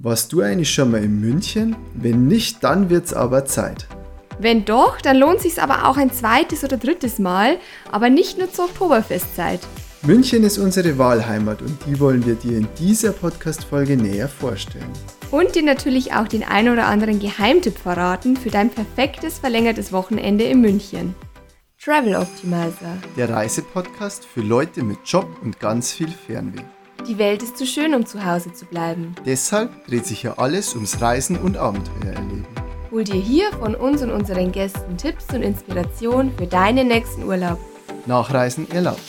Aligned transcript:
Warst 0.00 0.32
du 0.32 0.42
eigentlich 0.42 0.70
schon 0.70 0.92
mal 0.92 1.02
in 1.02 1.20
München? 1.20 1.74
Wenn 1.92 2.28
nicht, 2.28 2.62
dann 2.62 2.88
wird's 2.88 3.12
aber 3.12 3.46
Zeit. 3.46 3.88
Wenn 4.38 4.64
doch, 4.64 5.00
dann 5.00 5.16
lohnt 5.16 5.40
sich's 5.40 5.58
aber 5.58 5.88
auch 5.88 5.96
ein 5.96 6.12
zweites 6.12 6.62
oder 6.62 6.76
drittes 6.76 7.18
Mal, 7.18 7.58
aber 7.90 8.08
nicht 8.08 8.38
nur 8.38 8.52
zur 8.52 8.66
Oktoberfestzeit. 8.66 9.58
München 10.02 10.44
ist 10.44 10.56
unsere 10.56 10.98
Wahlheimat 10.98 11.62
und 11.62 11.76
die 11.84 11.98
wollen 11.98 12.24
wir 12.24 12.36
dir 12.36 12.58
in 12.58 12.68
dieser 12.78 13.10
Podcast-Folge 13.10 13.96
näher 13.96 14.28
vorstellen. 14.28 14.92
Und 15.32 15.56
dir 15.56 15.64
natürlich 15.64 16.12
auch 16.12 16.28
den 16.28 16.44
ein 16.44 16.68
oder 16.68 16.86
anderen 16.86 17.18
Geheimtipp 17.18 17.76
verraten 17.76 18.36
für 18.36 18.50
dein 18.50 18.70
perfektes 18.70 19.40
verlängertes 19.40 19.92
Wochenende 19.92 20.44
in 20.44 20.60
München. 20.60 21.16
Travel 21.82 22.14
Optimizer. 22.14 22.98
Der 23.16 23.30
Reisepodcast 23.30 24.24
für 24.24 24.42
Leute 24.42 24.84
mit 24.84 24.98
Job 25.04 25.26
und 25.42 25.58
ganz 25.58 25.92
viel 25.92 26.08
Fernweh. 26.08 26.62
Die 27.06 27.18
Welt 27.18 27.42
ist 27.42 27.56
zu 27.56 27.66
schön, 27.66 27.94
um 27.94 28.04
zu 28.04 28.24
Hause 28.24 28.52
zu 28.52 28.66
bleiben. 28.66 29.14
Deshalb 29.24 29.86
dreht 29.86 30.06
sich 30.06 30.22
ja 30.24 30.34
alles 30.36 30.74
ums 30.74 31.00
Reisen 31.00 31.36
und 31.36 31.56
Abenteuer 31.56 32.12
erleben. 32.12 32.46
Hol 32.90 33.04
dir 33.04 33.20
hier 33.20 33.52
von 33.52 33.74
uns 33.74 34.02
und 34.02 34.10
unseren 34.10 34.50
Gästen 34.50 34.96
Tipps 34.96 35.26
und 35.32 35.42
Inspiration 35.42 36.32
für 36.36 36.46
deinen 36.46 36.88
nächsten 36.88 37.24
Urlaub. 37.24 37.58
Nachreisen 38.06 38.70
erlaubt. 38.70 39.00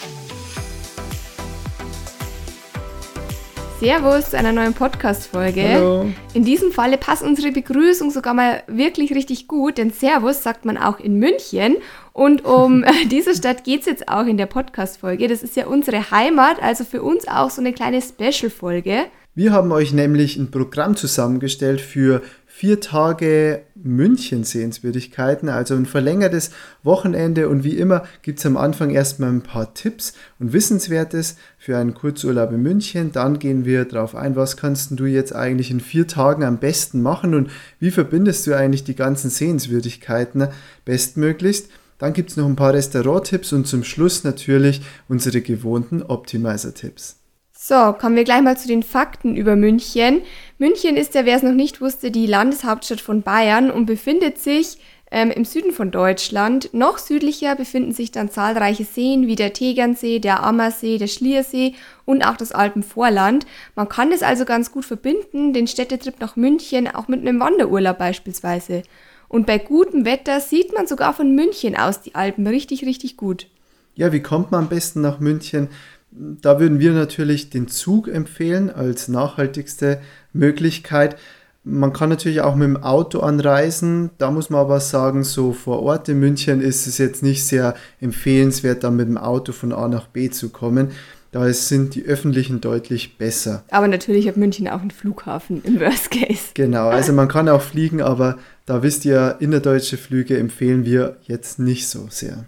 Servus 3.80 4.32
zu 4.32 4.38
einer 4.38 4.52
neuen 4.52 4.74
Podcast-Folge. 4.74 5.64
Hallo. 5.64 6.12
In 6.34 6.44
diesem 6.44 6.74
Falle 6.74 6.98
passt 6.98 7.24
unsere 7.24 7.54
Begrüßung 7.54 8.12
sogar 8.12 8.34
mal 8.34 8.62
wirklich 8.68 9.16
richtig 9.16 9.48
gut, 9.48 9.78
denn 9.78 9.92
Servus 9.92 10.44
sagt 10.44 10.66
man 10.66 10.78
auch 10.78 11.00
in 11.00 11.18
München. 11.18 11.78
Und 12.12 12.44
um 12.44 12.84
diese 13.10 13.34
Stadt 13.34 13.64
geht 13.64 13.80
es 13.80 13.86
jetzt 13.86 14.10
auch 14.10 14.26
in 14.26 14.36
der 14.36 14.48
Podcast-Folge. 14.48 15.30
Das 15.30 15.44
ist 15.44 15.56
ja 15.56 15.66
unsere 15.66 16.12
Heimat, 16.12 16.62
also 16.62 16.84
für 16.84 17.02
uns 17.02 17.26
auch 17.30 17.50
so 17.50 17.62
eine 17.62 17.72
kleine 17.72 18.02
Special-Folge. 18.02 19.06
Wir 19.34 19.54
haben 19.54 19.72
euch 19.72 19.94
nämlich 19.94 20.36
ein 20.36 20.52
Programm 20.52 20.98
zusammengestellt 20.98 21.80
für 21.80 22.22
vier 22.60 22.82
Tage 22.82 23.62
München-Sehenswürdigkeiten, 23.76 25.48
also 25.48 25.76
ein 25.76 25.86
verlängertes 25.86 26.52
Wochenende. 26.84 27.48
Und 27.48 27.64
wie 27.64 27.78
immer 27.78 28.04
gibt 28.22 28.40
es 28.40 28.46
am 28.46 28.58
Anfang 28.58 28.90
erstmal 28.90 29.30
ein 29.30 29.44
paar 29.44 29.74
Tipps 29.74 30.12
und 30.40 30.52
Wissenswertes 30.52 31.38
für 31.58 31.78
einen 31.78 31.94
Kurzurlaub 31.94 32.52
in 32.52 32.62
München. 32.62 33.14
Dann 33.14 33.40
gehen 33.40 33.64
wir 33.64 33.86
darauf 33.86 34.14
ein, 34.14 34.36
was 34.36 34.58
kannst 34.58 34.92
du 35.00 35.06
jetzt 35.06 35.34
eigentlich 35.34 35.72
in 35.72 35.80
vier 35.80 36.06
Tagen 36.06 36.44
am 36.44 36.58
besten 36.58 37.02
machen 37.02 37.34
und 37.34 37.50
wie 37.80 37.92
verbindest 37.92 38.46
du 38.46 38.58
eigentlich 38.58 38.84
die 38.84 38.96
ganzen 38.96 39.30
Sehenswürdigkeiten 39.30 40.50
bestmöglichst. 40.84 41.70
Dann 41.98 42.12
gibt 42.12 42.32
es 42.32 42.36
noch 42.36 42.46
ein 42.46 42.58
paar 42.58 42.74
Restauranttipps 42.74 43.54
und 43.54 43.68
zum 43.68 43.86
Schluss 43.86 44.26
natürlich 44.26 44.82
unsere 45.08 45.40
gewohnten 45.40 46.04
Optimizer-Tipps. 46.04 47.19
So, 47.62 47.92
kommen 47.92 48.16
wir 48.16 48.24
gleich 48.24 48.42
mal 48.42 48.58
zu 48.58 48.70
den 48.70 48.84
Fakten 48.84 49.36
über 49.36 49.58
München. 49.58 50.22
München 50.60 50.96
ist 50.96 51.14
ja, 51.14 51.26
wer 51.26 51.36
es 51.36 51.44
noch 51.44 51.52
nicht 51.52 51.82
wusste, 51.82 52.10
die 52.10 52.26
Landeshauptstadt 52.26 53.02
von 53.02 53.22
Bayern 53.22 53.70
und 53.70 53.86
befindet 53.86 54.38
sich 54.38 54.78
ähm, 55.12 55.30
im 55.30 55.44
Süden 55.44 55.74
von 55.74 55.92
Deutschland. 55.92 56.74
Noch 56.74 56.98
südlicher 56.98 57.58
befinden 57.58 57.92
sich 57.92 58.12
dann 58.12 58.32
zahlreiche 58.32 58.86
Seen 58.86 59.28
wie 59.28 59.36
der 59.36 59.52
Tegernsee, 59.52 60.20
der 60.20 60.42
Ammersee, 60.42 60.98
der 60.98 61.08
Schliersee 61.08 61.76
und 62.06 62.26
auch 62.26 62.38
das 62.38 62.54
Alpenvorland. 62.54 63.46
Man 63.76 63.90
kann 63.90 64.14
es 64.14 64.24
also 64.24 64.46
ganz 64.46 64.72
gut 64.72 64.86
verbinden, 64.86 65.52
den 65.52 65.68
Städtetrip 65.68 66.22
nach 66.22 66.38
München 66.38 66.88
auch 66.88 67.10
mit 67.10 67.20
einem 67.20 67.42
Wanderurlaub 67.42 67.98
beispielsweise. 67.98 68.84
Und 69.28 69.46
bei 69.46 69.58
gutem 69.58 70.06
Wetter 70.06 70.40
sieht 70.40 70.74
man 70.74 70.88
sogar 70.88 71.14
von 71.14 71.36
München 71.36 71.76
aus 71.76 72.00
die 72.00 72.16
Alpen 72.16 72.48
richtig, 72.48 72.86
richtig 72.86 73.18
gut. 73.18 73.48
Ja, 73.96 74.14
wie 74.14 74.22
kommt 74.22 74.52
man 74.52 74.64
am 74.64 74.70
besten 74.70 75.02
nach 75.02 75.20
München? 75.20 75.68
Da 76.12 76.60
würden 76.60 76.80
wir 76.80 76.94
natürlich 76.94 77.50
den 77.50 77.68
Zug 77.68 78.08
empfehlen 78.08 78.70
als 78.70 79.08
nachhaltigste 79.08 80.02
Möglichkeit. 80.34 81.18
Man 81.64 81.94
kann 81.94 82.10
natürlich 82.10 82.42
auch 82.42 82.56
mit 82.56 82.68
dem 82.68 82.78
Auto 82.78 83.20
anreisen. 83.20 84.10
Da 84.18 84.32
muss 84.32 84.50
man 84.50 84.62
aber 84.62 84.80
sagen, 84.80 85.24
so 85.24 85.54
vor 85.54 85.84
Ort 85.84 86.10
in 86.10 86.20
München 86.20 86.62
ist 86.62 86.88
es 86.88 86.98
jetzt 86.98 87.22
nicht 87.22 87.46
sehr 87.46 87.76
empfehlenswert, 88.02 88.84
dann 88.84 88.96
mit 88.96 89.08
dem 89.08 89.18
Auto 89.18 89.52
von 89.52 89.72
A 89.72 89.88
nach 89.88 90.08
B 90.08 90.30
zu 90.30 90.50
kommen. 90.50 90.92
Da 91.32 91.52
sind 91.54 91.94
die 91.94 92.06
öffentlichen 92.06 92.60
deutlich 92.60 93.20
besser. 93.20 93.64
Aber 93.70 93.88
natürlich 93.88 94.28
hat 94.28 94.36
München 94.36 94.68
auch 94.68 94.82
einen 94.82 94.90
Flughafen 94.90 95.62
im 95.64 95.80
Worst 95.80 96.10
Case. 96.10 96.52
Genau, 96.56 96.88
also 96.88 97.14
man 97.14 97.28
kann 97.28 97.48
auch 97.50 97.62
fliegen, 97.62 98.02
aber 98.02 98.40
da 98.66 98.82
wisst 98.82 99.06
ihr, 99.06 99.36
innerdeutsche 99.40 99.98
Flüge 99.98 100.40
empfehlen 100.40 100.86
wir 100.86 101.18
jetzt 101.28 101.60
nicht 101.60 101.88
so 101.88 102.08
sehr. 102.10 102.46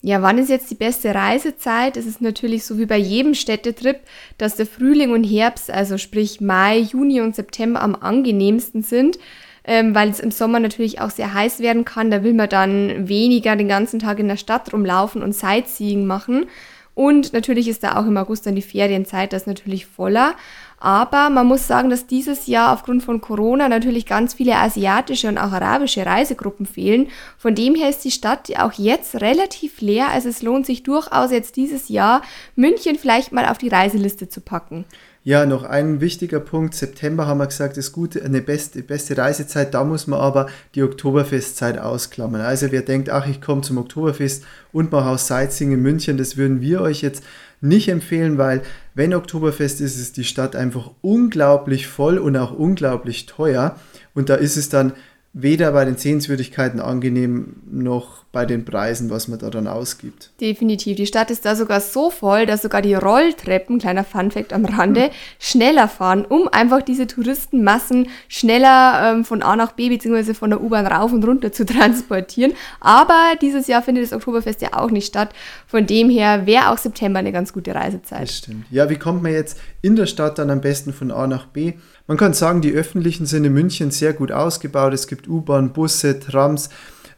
Ja, 0.00 0.22
wann 0.22 0.38
ist 0.38 0.48
jetzt 0.48 0.70
die 0.70 0.76
beste 0.76 1.12
Reisezeit? 1.12 1.96
Es 1.96 2.06
ist 2.06 2.20
natürlich 2.20 2.64
so 2.64 2.78
wie 2.78 2.86
bei 2.86 2.96
jedem 2.96 3.34
Städtetrip, 3.34 3.98
dass 4.38 4.54
der 4.54 4.66
Frühling 4.66 5.10
und 5.10 5.24
Herbst, 5.24 5.72
also 5.72 5.98
sprich 5.98 6.40
Mai, 6.40 6.78
Juni 6.78 7.20
und 7.20 7.34
September 7.34 7.82
am 7.82 7.96
angenehmsten 7.96 8.82
sind, 8.82 9.18
ähm, 9.64 9.96
weil 9.96 10.08
es 10.08 10.20
im 10.20 10.30
Sommer 10.30 10.60
natürlich 10.60 11.00
auch 11.00 11.10
sehr 11.10 11.34
heiß 11.34 11.58
werden 11.58 11.84
kann. 11.84 12.12
Da 12.12 12.22
will 12.22 12.32
man 12.32 12.48
dann 12.48 13.08
weniger 13.08 13.56
den 13.56 13.66
ganzen 13.66 13.98
Tag 13.98 14.20
in 14.20 14.28
der 14.28 14.36
Stadt 14.36 14.72
rumlaufen 14.72 15.20
und 15.20 15.34
Sightseeing 15.34 16.06
machen. 16.06 16.46
Und 16.94 17.32
natürlich 17.32 17.68
ist 17.68 17.82
da 17.82 17.96
auch 17.96 18.06
im 18.06 18.16
August 18.16 18.46
dann 18.46 18.56
die 18.56 18.62
Ferienzeit, 18.62 19.32
das 19.32 19.42
ist 19.42 19.46
natürlich 19.46 19.86
voller. 19.86 20.34
Aber 20.80 21.28
man 21.28 21.46
muss 21.46 21.66
sagen, 21.66 21.90
dass 21.90 22.06
dieses 22.06 22.46
Jahr 22.46 22.72
aufgrund 22.72 23.02
von 23.02 23.20
Corona 23.20 23.68
natürlich 23.68 24.06
ganz 24.06 24.34
viele 24.34 24.56
asiatische 24.56 25.28
und 25.28 25.38
auch 25.38 25.52
arabische 25.52 26.06
Reisegruppen 26.06 26.66
fehlen. 26.66 27.08
Von 27.36 27.54
dem 27.54 27.74
her 27.74 27.88
ist 27.88 28.04
die 28.04 28.12
Stadt 28.12 28.48
auch 28.58 28.72
jetzt 28.74 29.20
relativ 29.20 29.80
leer. 29.80 30.08
Also 30.12 30.28
es 30.28 30.42
lohnt 30.42 30.66
sich 30.66 30.84
durchaus 30.84 31.32
jetzt 31.32 31.56
dieses 31.56 31.88
Jahr 31.88 32.22
München 32.54 32.96
vielleicht 32.96 33.32
mal 33.32 33.46
auf 33.46 33.58
die 33.58 33.68
Reiseliste 33.68 34.28
zu 34.28 34.40
packen. 34.40 34.84
Ja, 35.24 35.44
noch 35.44 35.64
ein 35.64 36.00
wichtiger 36.00 36.40
Punkt. 36.40 36.74
September 36.74 37.26
haben 37.26 37.38
wir 37.38 37.48
gesagt, 37.48 37.76
ist 37.76 37.92
gut, 37.92 38.18
eine 38.18 38.40
beste, 38.40 38.82
beste 38.82 39.18
Reisezeit. 39.18 39.74
Da 39.74 39.84
muss 39.84 40.06
man 40.06 40.20
aber 40.20 40.46
die 40.74 40.82
Oktoberfestzeit 40.82 41.76
ausklammern. 41.76 42.40
Also 42.40 42.72
wer 42.72 42.82
denkt, 42.82 43.10
ach, 43.10 43.26
ich 43.26 43.42
komme 43.42 43.60
zum 43.62 43.78
Oktoberfest 43.78 44.44
und 44.72 44.90
mache 44.90 45.10
auch 45.10 45.18
Sightseeing 45.18 45.72
in 45.72 45.82
München, 45.82 46.16
das 46.16 46.36
würden 46.36 46.62
wir 46.62 46.80
euch 46.80 47.02
jetzt 47.02 47.24
nicht 47.60 47.88
empfehlen, 47.88 48.38
weil 48.38 48.62
wenn 48.94 49.14
Oktoberfest 49.14 49.80
ist, 49.80 49.98
ist 49.98 50.16
die 50.16 50.24
Stadt 50.24 50.56
einfach 50.56 50.90
unglaublich 51.00 51.86
voll 51.86 52.18
und 52.18 52.36
auch 52.36 52.52
unglaublich 52.52 53.26
teuer. 53.26 53.76
Und 54.14 54.28
da 54.28 54.34
ist 54.34 54.56
es 54.56 54.68
dann 54.68 54.92
weder 55.32 55.72
bei 55.72 55.84
den 55.84 55.96
Sehenswürdigkeiten 55.96 56.80
angenehm 56.80 57.56
noch 57.70 58.24
bei 58.32 58.44
den 58.44 58.64
Preisen, 58.64 59.08
was 59.08 59.28
man 59.28 59.38
da 59.38 59.50
dann 59.50 59.66
ausgibt. 59.66 60.30
Definitiv. 60.40 60.96
Die 60.96 61.06
Stadt 61.06 61.30
ist 61.30 61.44
da 61.44 61.54
sogar 61.54 61.80
so 61.80 62.10
voll, 62.10 62.44
dass 62.44 62.62
sogar 62.62 62.82
die 62.82 62.94
Rolltreppen, 62.94 63.78
kleiner 63.78 64.04
Funfact 64.04 64.52
am 64.52 64.64
Rande, 64.64 65.10
schneller 65.38 65.88
fahren, 65.88 66.24
um 66.24 66.48
einfach 66.48 66.82
diese 66.82 67.06
Touristenmassen 67.06 68.08
schneller 68.28 69.14
ähm, 69.14 69.24
von 69.24 69.42
A 69.42 69.56
nach 69.56 69.72
B 69.72 69.88
bzw. 69.88 70.34
von 70.34 70.50
der 70.50 70.62
U-Bahn 70.62 70.86
rauf 70.86 71.12
und 71.12 71.24
runter 71.24 71.52
zu 71.52 71.64
transportieren. 71.66 72.52
Aber 72.80 73.34
dieses 73.40 73.66
Jahr 73.66 73.82
findet 73.82 74.04
das 74.04 74.12
Oktoberfest 74.12 74.60
ja 74.60 74.74
auch 74.74 74.90
nicht 74.90 75.06
statt. 75.06 75.30
Von 75.66 75.86
dem 75.86 76.10
her 76.10 76.46
wäre 76.46 76.70
auch 76.70 76.78
September 76.78 77.18
eine 77.18 77.32
ganz 77.32 77.52
gute 77.52 77.74
Reisezeit. 77.74 78.22
Das 78.22 78.36
stimmt. 78.36 78.66
Ja, 78.70 78.90
wie 78.90 78.96
kommt 78.96 79.22
man 79.22 79.32
jetzt 79.32 79.58
in 79.82 79.96
der 79.96 80.06
Stadt 80.06 80.38
dann 80.38 80.50
am 80.50 80.60
besten 80.60 80.92
von 80.92 81.10
A 81.10 81.26
nach 81.26 81.46
B? 81.46 81.74
Man 82.08 82.16
kann 82.16 82.32
sagen, 82.32 82.62
die 82.62 82.72
öffentlichen 82.72 83.26
sind 83.26 83.44
in 83.44 83.52
München 83.52 83.90
sehr 83.90 84.14
gut 84.14 84.32
ausgebaut. 84.32 84.94
Es 84.94 85.08
gibt 85.08 85.28
U-Bahn, 85.28 85.74
Busse, 85.74 86.18
Trams. 86.18 86.70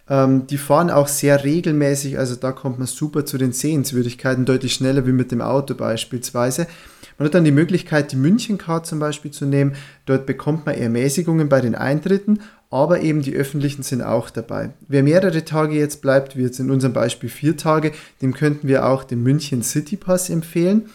Ähm, 0.09 0.49
die 0.49 0.59
fahren 0.59 0.91
auch 0.91 1.07
sehr 1.07 1.45
regelmäßig, 1.45 2.19
also 2.19 2.35
da 2.35 2.51
kommt 2.51 2.79
man 2.79 2.89
super 2.89 3.25
zu 3.25 3.39
den 3.39 3.53
Sehenswürdigkeiten, 3.53 4.45
deutlich 4.45 4.75
schneller 4.75 5.07
wie 5.07 5.13
mit 5.13 5.31
dem 5.31 5.43
Auto 5.43 5.77
beispielsweise. 5.77 6.67
Man 7.19 7.27
hat 7.27 7.35
dann 7.35 7.45
die 7.45 7.53
Möglichkeit, 7.53 8.11
die 8.11 8.17
Münchencard 8.17 8.85
zum 8.85 8.99
Beispiel 8.99 9.31
zu 9.31 9.47
nehmen. 9.47 9.77
Dort 10.07 10.27
bekommt 10.27 10.67
man 10.67 10.75
Ermäßigungen 10.75 11.49
bei 11.49 11.61
den 11.61 11.77
Eintritten, 11.77 12.41
aber 12.69 13.01
eben 13.01 13.23
die 13.23 13.37
öffentlichen 13.37 13.85
sind 13.85 14.03
auch 14.03 14.29
dabei. 14.29 14.71
Wer 14.89 15.05
mehrere 15.05 15.45
Tage 15.45 15.77
jetzt 15.77 16.03
bleibt, 16.03 16.37
wie 16.37 16.43
jetzt 16.43 16.59
in 16.59 16.69
unserem 16.69 16.95
Beispiel 16.95 17.31
vier 17.31 17.57
Tage, 17.57 17.93
dem 18.23 18.35
könnten 18.35 18.67
wir 18.67 18.87
auch 18.87 19.05
den 19.05 19.23
München 19.23 19.63
City 19.63 19.97
Pass 19.97 20.31
empfehlen. 20.31 20.87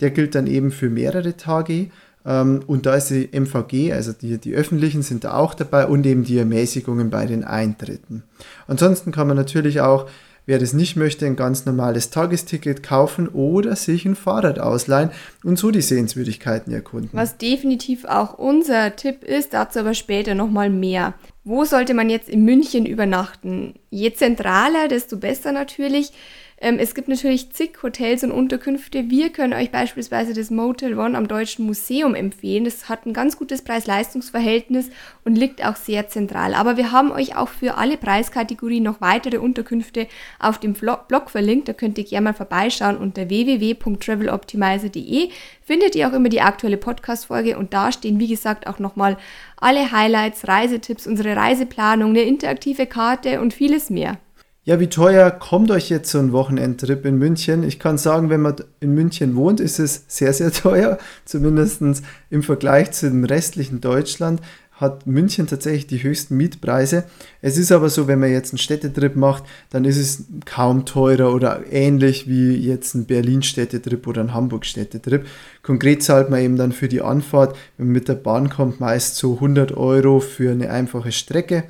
Der 0.00 0.10
gilt 0.10 0.34
dann 0.34 0.46
eben 0.46 0.70
für 0.70 0.88
mehrere 0.88 1.36
Tage 1.36 1.90
und 2.24 2.86
da 2.86 2.94
ist 2.94 3.08
die 3.08 3.28
MVG, 3.32 3.92
also 3.92 4.12
die, 4.12 4.38
die 4.38 4.54
öffentlichen 4.54 5.02
sind 5.02 5.24
da 5.24 5.34
auch 5.34 5.54
dabei 5.54 5.86
und 5.86 6.06
eben 6.06 6.24
die 6.24 6.38
Ermäßigungen 6.38 7.10
bei 7.10 7.26
den 7.26 7.42
Eintritten. 7.42 8.22
Ansonsten 8.68 9.10
kann 9.10 9.26
man 9.26 9.36
natürlich 9.36 9.80
auch, 9.80 10.06
wer 10.46 10.60
das 10.60 10.72
nicht 10.72 10.96
möchte, 10.96 11.26
ein 11.26 11.34
ganz 11.34 11.66
normales 11.66 12.10
Tagesticket 12.10 12.84
kaufen 12.84 13.28
oder 13.28 13.74
sich 13.74 14.04
ein 14.04 14.14
Fahrrad 14.14 14.60
ausleihen 14.60 15.10
und 15.42 15.58
so 15.58 15.72
die 15.72 15.82
Sehenswürdigkeiten 15.82 16.72
erkunden. 16.72 17.10
Was 17.12 17.38
definitiv 17.38 18.04
auch 18.04 18.38
unser 18.38 18.94
Tipp 18.94 19.24
ist, 19.24 19.52
dazu 19.52 19.80
aber 19.80 19.94
später 19.94 20.36
nochmal 20.36 20.70
mehr. 20.70 21.14
Wo 21.42 21.64
sollte 21.64 21.92
man 21.92 22.08
jetzt 22.08 22.28
in 22.28 22.44
München 22.44 22.86
übernachten? 22.86 23.74
Je 23.90 24.12
zentraler, 24.12 24.86
desto 24.86 25.16
besser 25.16 25.50
natürlich. 25.50 26.12
Ähm, 26.62 26.78
es 26.78 26.94
gibt 26.94 27.08
natürlich 27.08 27.50
zig 27.50 27.82
Hotels 27.82 28.22
und 28.22 28.30
Unterkünfte. 28.30 29.10
Wir 29.10 29.30
können 29.30 29.52
euch 29.52 29.72
beispielsweise 29.72 30.32
das 30.32 30.48
Motel 30.48 30.96
One 30.96 31.18
am 31.18 31.26
Deutschen 31.26 31.66
Museum 31.66 32.14
empfehlen. 32.14 32.64
Das 32.64 32.88
hat 32.88 33.04
ein 33.04 33.12
ganz 33.12 33.36
gutes 33.36 33.62
Preis-Leistungs-Verhältnis 33.62 34.90
und 35.24 35.34
liegt 35.34 35.64
auch 35.64 35.74
sehr 35.74 36.08
zentral. 36.08 36.54
Aber 36.54 36.76
wir 36.76 36.92
haben 36.92 37.10
euch 37.10 37.34
auch 37.34 37.48
für 37.48 37.78
alle 37.78 37.96
Preiskategorien 37.96 38.84
noch 38.84 39.00
weitere 39.00 39.38
Unterkünfte 39.38 40.06
auf 40.38 40.60
dem 40.60 40.74
Blog 40.74 41.30
verlinkt. 41.30 41.66
Da 41.66 41.72
könnt 41.72 41.98
ihr 41.98 42.04
gerne 42.04 42.26
mal 42.26 42.32
vorbeischauen 42.32 42.96
unter 42.96 43.28
www.traveloptimizer.de. 43.28 45.30
Findet 45.64 45.96
ihr 45.96 46.08
auch 46.08 46.12
immer 46.12 46.28
die 46.28 46.42
aktuelle 46.42 46.76
Podcast-Folge 46.76 47.58
und 47.58 47.74
da 47.74 47.90
stehen, 47.90 48.20
wie 48.20 48.28
gesagt, 48.28 48.68
auch 48.68 48.78
nochmal 48.78 49.16
alle 49.56 49.90
Highlights, 49.90 50.46
Reisetipps, 50.46 51.08
unsere 51.08 51.34
Reiseplanung, 51.34 52.10
eine 52.10 52.22
interaktive 52.22 52.86
Karte 52.86 53.40
und 53.40 53.52
vieles 53.52 53.90
mehr. 53.90 54.18
Ja, 54.64 54.78
wie 54.78 54.86
teuer 54.86 55.32
kommt 55.32 55.72
euch 55.72 55.90
jetzt 55.90 56.12
so 56.12 56.20
ein 56.20 56.30
Wochenendtrip 56.30 57.04
in 57.04 57.18
München? 57.18 57.64
Ich 57.64 57.80
kann 57.80 57.98
sagen, 57.98 58.30
wenn 58.30 58.42
man 58.42 58.54
in 58.78 58.94
München 58.94 59.34
wohnt, 59.34 59.58
ist 59.58 59.80
es 59.80 60.04
sehr, 60.06 60.32
sehr 60.32 60.52
teuer. 60.52 60.98
Zumindest 61.24 61.82
im 62.30 62.44
Vergleich 62.44 62.92
zu 62.92 63.10
dem 63.10 63.24
restlichen 63.24 63.80
Deutschland 63.80 64.40
hat 64.70 65.04
München 65.04 65.48
tatsächlich 65.48 65.88
die 65.88 66.04
höchsten 66.04 66.36
Mietpreise. 66.36 67.02
Es 67.40 67.58
ist 67.58 67.72
aber 67.72 67.90
so, 67.90 68.06
wenn 68.06 68.20
man 68.20 68.30
jetzt 68.30 68.52
einen 68.52 68.58
Städtetrip 68.58 69.16
macht, 69.16 69.42
dann 69.70 69.84
ist 69.84 69.96
es 69.96 70.26
kaum 70.44 70.84
teurer 70.84 71.34
oder 71.34 71.64
ähnlich 71.68 72.28
wie 72.28 72.54
jetzt 72.54 72.94
ein 72.94 73.06
Berlin-Städtetrip 73.06 74.06
oder 74.06 74.20
ein 74.20 74.32
Hamburg-Städtetrip. 74.32 75.26
Konkret 75.64 76.04
zahlt 76.04 76.30
man 76.30 76.40
eben 76.40 76.56
dann 76.56 76.70
für 76.70 76.86
die 76.86 77.02
Anfahrt, 77.02 77.56
wenn 77.78 77.86
man 77.86 77.94
mit 77.94 78.06
der 78.06 78.14
Bahn 78.14 78.48
kommt, 78.48 78.78
meist 78.78 79.16
so 79.16 79.34
100 79.34 79.76
Euro 79.76 80.20
für 80.20 80.52
eine 80.52 80.70
einfache 80.70 81.10
Strecke 81.10 81.64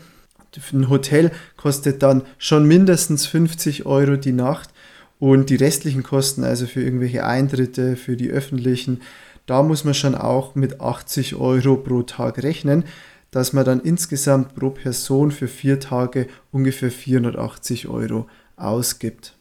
ein 0.72 0.88
Hotel 0.88 1.30
kostet 1.56 2.02
dann 2.02 2.22
schon 2.38 2.66
mindestens 2.66 3.26
50 3.26 3.86
Euro 3.86 4.16
die 4.16 4.32
Nacht 4.32 4.70
und 5.18 5.50
die 5.50 5.56
restlichen 5.56 6.02
Kosten, 6.02 6.44
also 6.44 6.66
für 6.66 6.82
irgendwelche 6.82 7.24
Eintritte, 7.24 7.96
für 7.96 8.16
die 8.16 8.30
öffentlichen, 8.30 9.00
da 9.46 9.62
muss 9.62 9.84
man 9.84 9.94
schon 9.94 10.14
auch 10.14 10.54
mit 10.54 10.80
80 10.80 11.36
Euro 11.36 11.76
pro 11.76 12.02
Tag 12.02 12.42
rechnen, 12.42 12.84
dass 13.30 13.52
man 13.52 13.64
dann 13.64 13.80
insgesamt 13.80 14.54
pro 14.54 14.70
Person 14.70 15.30
für 15.30 15.48
vier 15.48 15.80
Tage 15.80 16.28
ungefähr 16.52 16.90
480 16.90 17.88
Euro 17.88 18.28
ausgibt. 18.56 19.34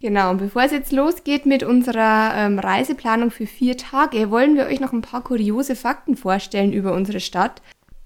Genau, 0.00 0.30
und 0.30 0.38
bevor 0.38 0.62
es 0.62 0.72
jetzt 0.72 0.92
losgeht 0.92 1.44
mit 1.44 1.62
unserer 1.62 2.32
ähm, 2.34 2.58
Reiseplanung 2.58 3.30
für 3.30 3.46
vier 3.46 3.76
Tage, 3.76 4.30
wollen 4.30 4.56
wir 4.56 4.66
euch 4.66 4.80
noch 4.80 4.94
ein 4.94 5.02
paar 5.02 5.22
kuriose 5.22 5.76
Fakten 5.76 6.16
vorstellen 6.16 6.72
über 6.72 6.94
unsere 6.94 7.20
Stadt. 7.20 7.60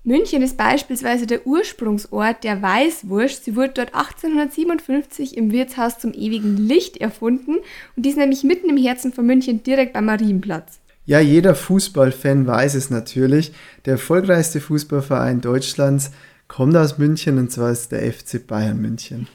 München 0.07 0.43
ist 0.43 0.59
beispielsweise 0.59 1.27
der 1.27 1.47
Ursprungsort 1.47 2.45
der 2.45 2.61
Weißwurst. 2.61 3.43
Sie 3.43 3.57
wurde 3.57 3.73
dort 3.75 3.95
1857 3.95 5.35
im 5.35 5.51
Wirtshaus 5.51 5.99
zum 5.99 6.13
ewigen 6.13 6.59
Licht 6.59 6.99
erfunden 6.99 7.57
und 7.97 8.05
die 8.05 8.11
ist 8.11 8.19
nämlich 8.19 8.45
mitten 8.45 8.69
im 8.69 8.77
Herzen 8.77 9.15
von 9.15 9.25
München 9.25 9.63
direkt 9.63 9.97
am 9.97 10.05
Marienplatz. 10.05 10.79
Ja, 11.07 11.21
jeder 11.21 11.55
Fußballfan 11.55 12.47
weiß 12.47 12.75
es 12.75 12.91
natürlich. 12.91 13.53
Der 13.87 13.93
erfolgreichste 13.95 14.61
Fußballverein 14.61 15.41
Deutschlands 15.41 16.11
kommt 16.49 16.77
aus 16.77 16.99
München 16.99 17.39
und 17.39 17.51
zwar 17.51 17.71
ist 17.71 17.91
der 17.91 18.13
FC 18.13 18.47
Bayern 18.47 18.83
München. 18.83 19.27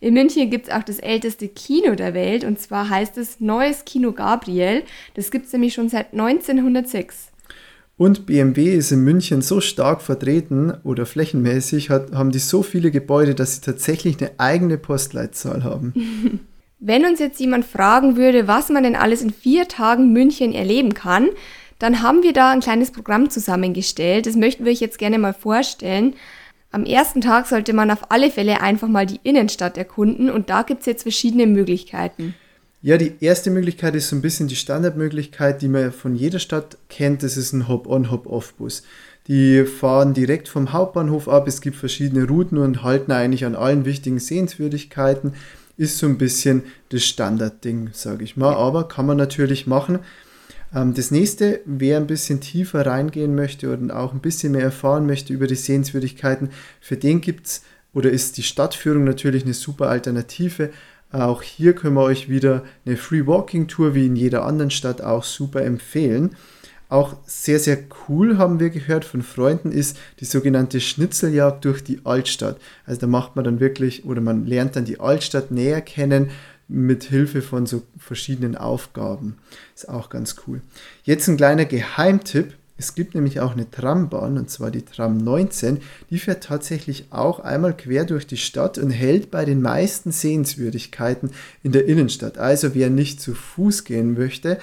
In 0.00 0.14
München 0.14 0.48
gibt 0.48 0.68
es 0.68 0.74
auch 0.74 0.82
das 0.82 0.98
älteste 0.98 1.48
Kino 1.48 1.94
der 1.94 2.14
Welt 2.14 2.44
und 2.44 2.58
zwar 2.58 2.88
heißt 2.88 3.18
es 3.18 3.38
Neues 3.38 3.84
Kino 3.84 4.12
Gabriel. 4.12 4.82
Das 5.12 5.30
gibt 5.30 5.44
es 5.44 5.52
nämlich 5.52 5.74
schon 5.74 5.90
seit 5.90 6.14
1906. 6.14 7.33
Und 7.96 8.26
BMW 8.26 8.74
ist 8.74 8.90
in 8.90 9.04
München 9.04 9.40
so 9.40 9.60
stark 9.60 10.02
vertreten 10.02 10.72
oder 10.82 11.06
flächenmäßig 11.06 11.90
hat, 11.90 12.12
haben 12.12 12.32
die 12.32 12.40
so 12.40 12.62
viele 12.62 12.90
Gebäude, 12.90 13.36
dass 13.36 13.56
sie 13.56 13.60
tatsächlich 13.60 14.18
eine 14.20 14.32
eigene 14.38 14.78
Postleitzahl 14.78 15.62
haben. 15.62 15.92
Wenn 16.80 17.06
uns 17.06 17.20
jetzt 17.20 17.38
jemand 17.38 17.64
fragen 17.64 18.16
würde, 18.16 18.48
was 18.48 18.68
man 18.68 18.82
denn 18.82 18.96
alles 18.96 19.22
in 19.22 19.30
vier 19.30 19.68
Tagen 19.68 20.12
München 20.12 20.52
erleben 20.52 20.92
kann, 20.92 21.28
dann 21.78 22.02
haben 22.02 22.22
wir 22.22 22.32
da 22.32 22.50
ein 22.50 22.60
kleines 22.60 22.90
Programm 22.90 23.30
zusammengestellt. 23.30 24.26
Das 24.26 24.36
möchten 24.36 24.64
wir 24.64 24.72
euch 24.72 24.80
jetzt 24.80 24.98
gerne 24.98 25.18
mal 25.18 25.32
vorstellen. 25.32 26.14
Am 26.72 26.84
ersten 26.84 27.20
Tag 27.20 27.46
sollte 27.46 27.72
man 27.72 27.90
auf 27.90 28.10
alle 28.10 28.30
Fälle 28.30 28.60
einfach 28.60 28.88
mal 28.88 29.06
die 29.06 29.20
Innenstadt 29.22 29.78
erkunden 29.78 30.28
und 30.28 30.50
da 30.50 30.62
gibt 30.62 30.80
es 30.80 30.86
jetzt 30.86 31.02
verschiedene 31.02 31.46
Möglichkeiten. 31.46 32.34
Ja, 32.84 32.98
die 32.98 33.14
erste 33.20 33.50
Möglichkeit 33.50 33.94
ist 33.94 34.10
so 34.10 34.16
ein 34.16 34.20
bisschen 34.20 34.46
die 34.46 34.56
Standardmöglichkeit, 34.56 35.62
die 35.62 35.68
man 35.68 35.90
von 35.90 36.14
jeder 36.14 36.38
Stadt 36.38 36.76
kennt. 36.90 37.22
Das 37.22 37.38
ist 37.38 37.54
ein 37.54 37.66
Hop-on, 37.66 38.10
Hop-off-Bus. 38.10 38.82
Die 39.26 39.64
fahren 39.64 40.12
direkt 40.12 40.48
vom 40.48 40.70
Hauptbahnhof 40.70 41.26
ab. 41.26 41.48
Es 41.48 41.62
gibt 41.62 41.76
verschiedene 41.76 42.28
Routen 42.28 42.58
und 42.58 42.82
halten 42.82 43.10
eigentlich 43.10 43.46
an 43.46 43.54
allen 43.54 43.86
wichtigen 43.86 44.18
Sehenswürdigkeiten. 44.18 45.32
Ist 45.78 45.96
so 45.96 46.06
ein 46.06 46.18
bisschen 46.18 46.64
das 46.90 47.06
Standardding, 47.06 47.88
sage 47.94 48.22
ich 48.22 48.36
mal. 48.36 48.52
Aber 48.52 48.86
kann 48.86 49.06
man 49.06 49.16
natürlich 49.16 49.66
machen. 49.66 50.00
Ähm, 50.74 50.92
das 50.92 51.10
nächste, 51.10 51.62
wer 51.64 51.96
ein 51.96 52.06
bisschen 52.06 52.42
tiefer 52.42 52.84
reingehen 52.84 53.34
möchte 53.34 53.72
und 53.72 53.92
auch 53.92 54.12
ein 54.12 54.20
bisschen 54.20 54.52
mehr 54.52 54.62
erfahren 54.64 55.06
möchte 55.06 55.32
über 55.32 55.46
die 55.46 55.54
Sehenswürdigkeiten, 55.54 56.50
für 56.82 56.98
den 56.98 57.22
gibt 57.22 57.46
es 57.46 57.62
oder 57.94 58.10
ist 58.10 58.36
die 58.36 58.42
Stadtführung 58.42 59.04
natürlich 59.04 59.44
eine 59.44 59.54
super 59.54 59.88
Alternative. 59.88 60.70
Auch 61.14 61.42
hier 61.42 61.74
können 61.74 61.94
wir 61.94 62.02
euch 62.02 62.28
wieder 62.28 62.64
eine 62.84 62.96
Free 62.96 63.24
Walking 63.24 63.68
Tour 63.68 63.94
wie 63.94 64.06
in 64.06 64.16
jeder 64.16 64.44
anderen 64.44 64.72
Stadt 64.72 65.00
auch 65.00 65.22
super 65.22 65.62
empfehlen. 65.62 66.34
Auch 66.88 67.16
sehr, 67.24 67.60
sehr 67.60 67.78
cool 68.08 68.36
haben 68.36 68.58
wir 68.58 68.70
gehört 68.70 69.04
von 69.04 69.22
Freunden 69.22 69.70
ist 69.70 69.96
die 70.18 70.24
sogenannte 70.24 70.80
Schnitzeljagd 70.80 71.64
durch 71.64 71.84
die 71.84 72.00
Altstadt. 72.02 72.60
Also 72.84 73.00
da 73.02 73.06
macht 73.06 73.36
man 73.36 73.44
dann 73.44 73.60
wirklich 73.60 74.04
oder 74.04 74.20
man 74.20 74.44
lernt 74.44 74.74
dann 74.74 74.86
die 74.86 74.98
Altstadt 74.98 75.52
näher 75.52 75.82
kennen 75.82 76.30
mit 76.66 77.04
Hilfe 77.04 77.42
von 77.42 77.66
so 77.66 77.82
verschiedenen 77.96 78.56
Aufgaben. 78.56 79.36
Ist 79.76 79.88
auch 79.88 80.10
ganz 80.10 80.34
cool. 80.48 80.62
Jetzt 81.04 81.28
ein 81.28 81.36
kleiner 81.36 81.64
Geheimtipp. 81.64 82.54
Es 82.76 82.96
gibt 82.96 83.14
nämlich 83.14 83.38
auch 83.38 83.52
eine 83.52 83.70
Trambahn, 83.70 84.36
und 84.36 84.50
zwar 84.50 84.72
die 84.72 84.84
Tram 84.84 85.16
19, 85.16 85.78
die 86.10 86.18
fährt 86.18 86.42
tatsächlich 86.42 87.06
auch 87.10 87.38
einmal 87.38 87.76
quer 87.76 88.04
durch 88.04 88.26
die 88.26 88.36
Stadt 88.36 88.78
und 88.78 88.90
hält 88.90 89.30
bei 89.30 89.44
den 89.44 89.62
meisten 89.62 90.10
Sehenswürdigkeiten 90.10 91.30
in 91.62 91.70
der 91.70 91.86
Innenstadt. 91.86 92.36
Also 92.36 92.74
wer 92.74 92.90
nicht 92.90 93.20
zu 93.20 93.34
Fuß 93.34 93.84
gehen 93.84 94.14
möchte, 94.14 94.58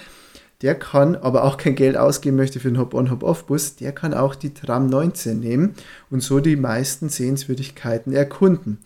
der 0.62 0.76
kann, 0.76 1.16
aber 1.16 1.46
auch 1.46 1.56
kein 1.58 1.76
Geld 1.76 1.96
ausgeben 1.96 2.36
möchte 2.36 2.60
für 2.60 2.68
einen 2.68 2.80
Hop-on-Hop-off-Bus, 2.80 3.78
der 3.78 3.94
kann 3.94 4.14
auch 4.14 4.36
die 4.36 4.54
Tram 4.54 4.88
19 4.88 5.40
nehmen 5.40 5.76
und 6.10 6.22
so 6.22 6.42
die 6.42 6.58
meisten 6.58 7.08
Sehenswürdigkeiten 7.08 8.14
erkunden. 8.14 8.80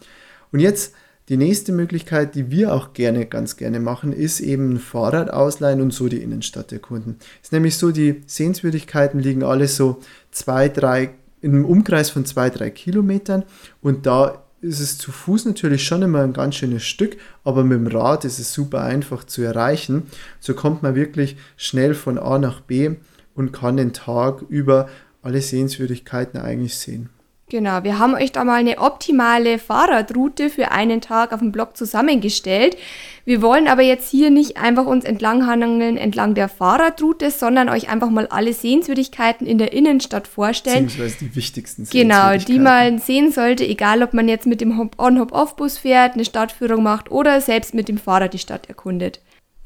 Und 0.51 0.59
jetzt 0.59 0.93
die 1.29 1.37
nächste 1.37 1.71
Möglichkeit, 1.71 2.35
die 2.35 2.51
wir 2.51 2.73
auch 2.73 2.93
gerne, 2.93 3.25
ganz 3.25 3.57
gerne 3.57 3.79
machen, 3.79 4.13
ist 4.13 4.39
eben 4.39 4.73
ein 4.73 4.79
Fahrrad 4.79 5.31
ausleihen 5.31 5.81
und 5.81 5.91
so 5.91 6.07
die 6.07 6.21
Innenstadt 6.21 6.71
erkunden. 6.71 7.17
Ist 7.41 7.51
nämlich 7.51 7.77
so, 7.77 7.91
die 7.91 8.21
Sehenswürdigkeiten 8.27 9.19
liegen 9.19 9.43
alle 9.43 9.67
so 9.67 9.99
zwei, 10.31 10.69
drei, 10.69 11.15
in 11.41 11.53
einem 11.53 11.65
Umkreis 11.65 12.09
von 12.09 12.25
zwei, 12.25 12.49
drei 12.49 12.69
Kilometern 12.69 13.43
und 13.81 14.05
da 14.05 14.43
ist 14.61 14.79
es 14.79 14.97
zu 14.97 15.11
Fuß 15.11 15.45
natürlich 15.45 15.85
schon 15.85 16.01
immer 16.01 16.21
ein 16.21 16.33
ganz 16.33 16.55
schönes 16.55 16.83
Stück, 16.83 17.17
aber 17.43 17.63
mit 17.63 17.77
dem 17.77 17.87
Rad 17.87 18.25
ist 18.25 18.39
es 18.39 18.53
super 18.53 18.81
einfach 18.81 19.23
zu 19.23 19.43
erreichen. 19.43 20.03
So 20.39 20.55
kommt 20.55 20.81
man 20.81 20.95
wirklich 20.95 21.37
schnell 21.55 21.93
von 21.93 22.17
A 22.17 22.39
nach 22.39 22.61
B 22.61 22.95
und 23.35 23.51
kann 23.51 23.77
den 23.77 23.93
Tag 23.93 24.43
über 24.49 24.89
alle 25.21 25.41
Sehenswürdigkeiten 25.41 26.39
eigentlich 26.39 26.77
sehen. 26.77 27.09
Genau, 27.47 27.83
wir 27.83 27.99
haben 27.99 28.15
euch 28.15 28.31
da 28.31 28.43
mal 28.43 28.55
eine 28.55 28.79
optimale 28.79 29.59
Fahrradroute 29.59 30.49
für 30.49 30.71
einen 30.71 30.99
Tag 30.99 31.31
auf 31.31 31.41
dem 31.41 31.51
Blog 31.51 31.77
zusammengestellt. 31.77 32.75
Wir 33.23 33.43
wollen 33.43 33.67
aber 33.67 33.83
jetzt 33.83 34.09
hier 34.09 34.31
nicht 34.31 34.57
einfach 34.57 34.87
uns 34.87 35.05
entlanghangeln 35.05 35.95
entlang 35.95 36.33
der 36.33 36.49
Fahrradroute, 36.49 37.29
sondern 37.29 37.69
euch 37.69 37.87
einfach 37.87 38.09
mal 38.09 38.25
alle 38.27 38.51
Sehenswürdigkeiten 38.51 39.45
in 39.45 39.59
der 39.59 39.73
Innenstadt 39.73 40.27
vorstellen. 40.27 40.85
Beziehungsweise 40.85 41.25
die 41.25 41.35
wichtigsten 41.35 41.87
Genau, 41.87 42.35
die 42.35 42.57
man 42.57 42.97
sehen 42.97 43.31
sollte, 43.31 43.63
egal 43.63 44.01
ob 44.01 44.15
man 44.15 44.27
jetzt 44.27 44.47
mit 44.47 44.59
dem 44.59 44.79
Hop-on-Hop-off-Bus 44.79 45.77
fährt, 45.77 46.15
eine 46.15 46.25
Stadtführung 46.25 46.81
macht 46.81 47.11
oder 47.11 47.41
selbst 47.41 47.75
mit 47.75 47.87
dem 47.89 47.99
Fahrrad 47.99 48.33
die 48.33 48.39
Stadt 48.39 48.67
erkundet. 48.69 49.19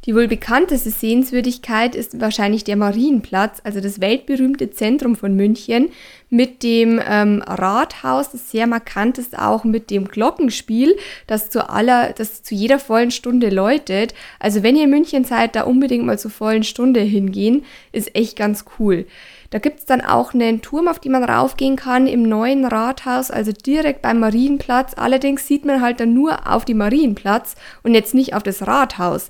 Die 0.05 0.15
wohl 0.15 0.29
bekannteste 0.29 0.91
Sehenswürdigkeit 0.91 1.93
ist 1.93 2.21
wahrscheinlich 2.21 2.63
der 2.63 2.77
Marienplatz, 2.77 3.59
also 3.65 3.81
das 3.81 3.99
weltberühmte 3.99 4.71
Zentrum 4.71 5.17
von 5.17 5.35
München, 5.35 5.89
mit 6.29 6.63
dem 6.63 7.01
ähm, 7.05 7.43
Rathaus, 7.45 8.31
das 8.31 8.49
sehr 8.49 8.65
markant 8.65 9.17
ist, 9.17 9.37
auch 9.37 9.65
mit 9.65 9.89
dem 9.89 10.05
Glockenspiel, 10.05 10.95
das 11.27 11.49
zu 11.49 11.69
aller, 11.69 12.13
das 12.13 12.43
zu 12.43 12.55
jeder 12.55 12.79
vollen 12.79 13.11
Stunde 13.11 13.49
läutet. 13.49 14.13
Also 14.39 14.63
wenn 14.63 14.77
ihr 14.77 14.85
in 14.85 14.89
München 14.89 15.25
seid, 15.25 15.55
da 15.55 15.63
unbedingt 15.63 16.05
mal 16.05 16.17
zur 16.17 16.31
vollen 16.31 16.63
Stunde 16.63 17.01
hingehen, 17.01 17.65
ist 17.91 18.15
echt 18.15 18.37
ganz 18.37 18.63
cool. 18.79 19.05
Da 19.49 19.57
gibt 19.57 19.79
es 19.79 19.85
dann 19.85 20.01
auch 20.01 20.33
einen 20.33 20.61
Turm, 20.61 20.87
auf 20.87 20.99
den 20.99 21.11
man 21.11 21.23
raufgehen 21.23 21.75
kann 21.75 22.07
im 22.07 22.23
neuen 22.23 22.65
Rathaus, 22.65 23.31
also 23.31 23.51
direkt 23.51 24.01
beim 24.01 24.19
Marienplatz. 24.19 24.93
Allerdings 24.95 25.47
sieht 25.47 25.65
man 25.65 25.81
halt 25.81 25.99
dann 25.99 26.13
nur 26.13 26.47
auf 26.47 26.63
den 26.63 26.77
Marienplatz 26.77 27.55
und 27.83 27.95
jetzt 27.95 28.13
nicht 28.13 28.35
auf 28.35 28.43
das 28.43 28.65
Rathaus. 28.65 29.29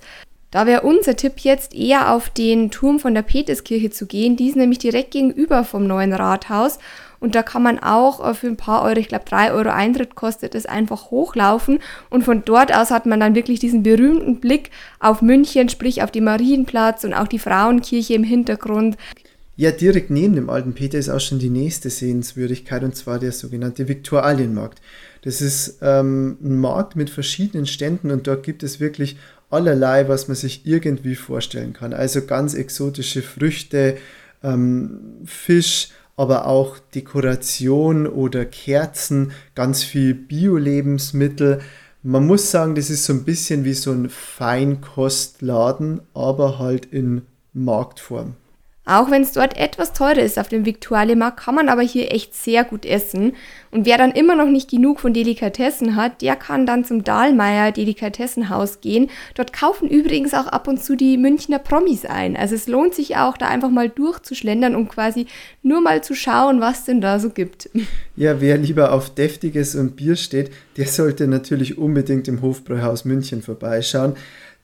Da 0.51 0.65
wäre 0.65 0.81
unser 0.81 1.15
Tipp 1.15 1.39
jetzt 1.39 1.75
eher 1.75 2.11
auf 2.11 2.29
den 2.31 2.71
Turm 2.71 2.99
von 2.99 3.13
der 3.13 3.21
Peterskirche 3.21 3.91
zu 3.91 4.07
gehen. 4.07 4.35
Die 4.35 4.49
ist 4.49 4.55
nämlich 4.55 4.79
direkt 4.79 5.11
gegenüber 5.11 5.63
vom 5.63 5.85
neuen 5.85 6.11
Rathaus. 6.11 6.79
Und 7.19 7.35
da 7.35 7.43
kann 7.43 7.61
man 7.61 7.79
auch 7.79 8.27
äh, 8.27 8.33
für 8.33 8.47
ein 8.47 8.57
paar 8.57 8.83
Euro, 8.83 8.97
ich 8.97 9.09
glaube 9.09 9.25
drei 9.27 9.51
Euro 9.51 9.69
Eintritt 9.69 10.15
kostet 10.15 10.55
es, 10.55 10.65
einfach 10.65 11.11
hochlaufen. 11.11 11.79
Und 12.09 12.23
von 12.23 12.43
dort 12.45 12.73
aus 12.73 12.89
hat 12.89 13.05
man 13.05 13.19
dann 13.19 13.35
wirklich 13.35 13.59
diesen 13.59 13.83
berühmten 13.83 14.39
Blick 14.39 14.71
auf 14.99 15.21
München, 15.21 15.69
sprich 15.69 16.01
auf 16.01 16.11
den 16.11 16.23
Marienplatz 16.23 17.03
und 17.03 17.13
auch 17.13 17.27
die 17.27 17.39
Frauenkirche 17.39 18.15
im 18.15 18.23
Hintergrund. 18.23 18.97
Ja, 19.57 19.71
direkt 19.71 20.09
neben 20.09 20.35
dem 20.35 20.49
alten 20.49 20.73
Peter 20.73 20.97
ist 20.97 21.09
auch 21.09 21.19
schon 21.19 21.37
die 21.37 21.49
nächste 21.49 21.89
Sehenswürdigkeit 21.89 22.81
und 22.81 22.95
zwar 22.95 23.19
der 23.19 23.33
sogenannte 23.33 23.89
Viktualienmarkt. 23.89 24.79
Das 25.23 25.41
ist 25.41 25.79
ähm, 25.81 26.37
ein 26.41 26.57
Markt 26.59 26.95
mit 26.95 27.09
verschiedenen 27.09 27.65
Ständen 27.65 28.09
und 28.09 28.25
dort 28.25 28.43
gibt 28.43 28.63
es 28.63 28.79
wirklich 28.79 29.17
allerlei, 29.49 30.07
was 30.07 30.27
man 30.27 30.35
sich 30.35 30.65
irgendwie 30.65 31.15
vorstellen 31.15 31.73
kann. 31.73 31.93
Also 31.93 32.25
ganz 32.25 32.53
exotische 32.53 33.21
Früchte, 33.21 33.97
ähm, 34.43 35.21
Fisch, 35.25 35.89
aber 36.15 36.47
auch 36.47 36.77
Dekoration 36.93 38.05
oder 38.05 38.45
Kerzen, 38.45 39.31
ganz 39.55 39.83
viel 39.83 40.13
Bio-Lebensmittel. 40.13 41.61
Man 42.03 42.27
muss 42.27 42.51
sagen, 42.51 42.75
das 42.75 42.89
ist 42.89 43.05
so 43.05 43.13
ein 43.13 43.23
bisschen 43.23 43.63
wie 43.63 43.73
so 43.73 43.91
ein 43.91 44.09
Feinkostladen, 44.09 46.01
aber 46.13 46.59
halt 46.59 46.85
in 46.85 47.23
Marktform. 47.53 48.35
Auch 48.89 49.11
wenn 49.11 49.21
es 49.21 49.33
dort 49.33 49.55
etwas 49.55 49.93
teurer 49.93 50.17
ist 50.17 50.39
auf 50.39 50.47
dem 50.47 50.65
Viktualienmarkt, 50.65 51.39
kann 51.39 51.53
man 51.53 51.69
aber 51.69 51.83
hier 51.83 52.11
echt 52.11 52.33
sehr 52.33 52.63
gut 52.63 52.87
essen. 52.87 53.33
Und 53.69 53.85
wer 53.85 53.99
dann 53.99 54.13
immer 54.13 54.35
noch 54.35 54.47
nicht 54.47 54.71
genug 54.71 54.99
von 54.99 55.13
Delikatessen 55.13 55.95
hat, 55.95 56.23
der 56.23 56.35
kann 56.35 56.65
dann 56.65 56.83
zum 56.83 57.03
Dahlmeier 57.03 57.71
Delikatessenhaus 57.71 58.81
gehen. 58.81 59.11
Dort 59.35 59.53
kaufen 59.53 59.87
übrigens 59.87 60.33
auch 60.33 60.47
ab 60.47 60.67
und 60.67 60.83
zu 60.83 60.95
die 60.95 61.17
Münchner 61.17 61.59
Promis 61.59 62.03
ein. 62.03 62.35
Also 62.35 62.55
es 62.55 62.67
lohnt 62.67 62.95
sich 62.95 63.15
auch, 63.15 63.37
da 63.37 63.47
einfach 63.47 63.69
mal 63.69 63.89
durchzuschlendern 63.89 64.75
und 64.75 64.89
quasi 64.89 65.27
nur 65.61 65.81
mal 65.81 66.03
zu 66.03 66.15
schauen, 66.15 66.59
was 66.59 66.85
denn 66.85 66.99
da 66.99 67.19
so 67.19 67.29
gibt. 67.29 67.69
Ja, 68.15 68.41
wer 68.41 68.57
lieber 68.57 68.91
auf 68.91 69.15
Deftiges 69.15 69.75
und 69.75 69.95
Bier 69.95 70.17
steht, 70.17 70.51
der 70.75 70.87
sollte 70.87 71.25
natürlich 71.25 71.77
unbedingt 71.77 72.27
im 72.27 72.41
Hofbräuhaus 72.41 73.05
München 73.05 73.41
vorbeischauen. 73.41 74.17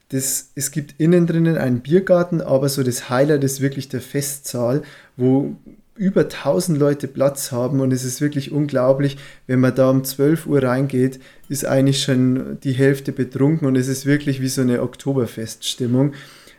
Das, 0.08 0.50
es 0.54 0.70
gibt 0.70 0.94
innen 0.98 1.26
drinnen 1.26 1.56
einen 1.56 1.80
Biergarten, 1.80 2.40
aber 2.40 2.68
so 2.68 2.82
das 2.82 3.10
Highlight 3.10 3.42
ist 3.42 3.60
wirklich 3.60 3.88
der 3.88 4.00
Festsaal, 4.00 4.82
wo 5.16 5.56
über 5.96 6.22
1000 6.22 6.78
Leute 6.78 7.08
Platz 7.08 7.52
haben 7.52 7.80
und 7.80 7.92
es 7.92 8.04
ist 8.04 8.20
wirklich 8.20 8.52
unglaublich, 8.52 9.16
wenn 9.46 9.60
man 9.60 9.74
da 9.74 9.90
um 9.90 10.04
12 10.04 10.46
Uhr 10.46 10.62
reingeht, 10.62 11.18
ist 11.48 11.64
eigentlich 11.64 12.02
schon 12.02 12.58
die 12.62 12.72
Hälfte 12.72 13.12
betrunken 13.12 13.66
und 13.66 13.76
es 13.76 13.88
ist 13.88 14.06
wirklich 14.06 14.40
wie 14.40 14.48
so 14.48 14.60
eine 14.60 14.82
Oktoberfeststimmung. 14.82 16.12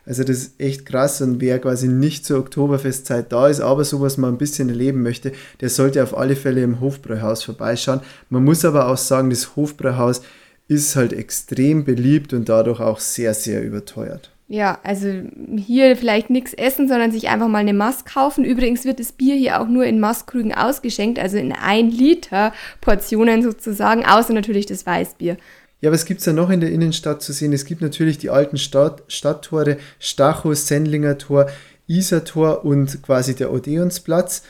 Also 0.04 0.24
das 0.24 0.38
ist 0.38 0.60
echt 0.60 0.86
krass 0.86 1.20
und 1.20 1.40
wer 1.40 1.58
quasi 1.58 1.86
nicht 1.86 2.24
zur 2.24 2.38
Oktoberfestzeit 2.38 3.30
da 3.30 3.46
ist, 3.48 3.60
aber 3.60 3.84
sowas 3.84 4.16
mal 4.16 4.28
ein 4.28 4.38
bisschen 4.38 4.70
erleben 4.70 5.02
möchte, 5.02 5.32
der 5.60 5.68
sollte 5.68 6.02
auf 6.02 6.16
alle 6.16 6.34
Fälle 6.34 6.62
im 6.62 6.80
Hofbräuhaus 6.80 7.44
vorbeischauen. 7.44 8.00
Man 8.30 8.42
muss 8.42 8.64
aber 8.64 8.88
auch 8.88 8.96
sagen, 8.96 9.30
das 9.30 9.54
Hofbräuhaus 9.54 10.22
ist 10.68 10.94
halt 10.96 11.12
extrem 11.12 11.84
beliebt 11.84 12.32
und 12.32 12.48
dadurch 12.48 12.80
auch 12.80 13.00
sehr, 13.00 13.34
sehr 13.34 13.62
überteuert. 13.62 14.30
Ja, 14.50 14.78
also 14.82 15.08
hier 15.56 15.94
vielleicht 15.94 16.30
nichts 16.30 16.54
essen, 16.54 16.88
sondern 16.88 17.12
sich 17.12 17.28
einfach 17.28 17.48
mal 17.48 17.58
eine 17.58 17.74
Mask 17.74 18.14
kaufen. 18.14 18.44
Übrigens 18.44 18.86
wird 18.86 18.98
das 18.98 19.12
Bier 19.12 19.34
hier 19.34 19.60
auch 19.60 19.68
nur 19.68 19.84
in 19.84 20.00
Maßkrügen 20.00 20.54
ausgeschenkt, 20.54 21.18
also 21.18 21.36
in 21.36 21.52
ein 21.52 21.90
Liter 21.90 22.54
Portionen 22.80 23.42
sozusagen, 23.42 24.06
außer 24.06 24.32
natürlich 24.32 24.64
das 24.64 24.86
Weißbier. 24.86 25.36
Ja, 25.80 25.92
was 25.92 26.06
gibt 26.06 26.20
es 26.20 26.24
da 26.24 26.32
noch 26.32 26.48
in 26.48 26.60
der 26.60 26.72
Innenstadt 26.72 27.22
zu 27.22 27.32
sehen? 27.32 27.52
Es 27.52 27.66
gibt 27.66 27.82
natürlich 27.82 28.16
die 28.18 28.30
alten 28.30 28.56
Stadt, 28.56 29.02
Stadttore, 29.08 29.76
Stachus, 29.98 30.66
Sendlinger 30.66 31.18
Tor, 31.18 31.50
Isartor 31.86 32.64
und 32.64 33.02
quasi 33.02 33.34
der 33.34 33.52
Odeonsplatz. 33.52 34.42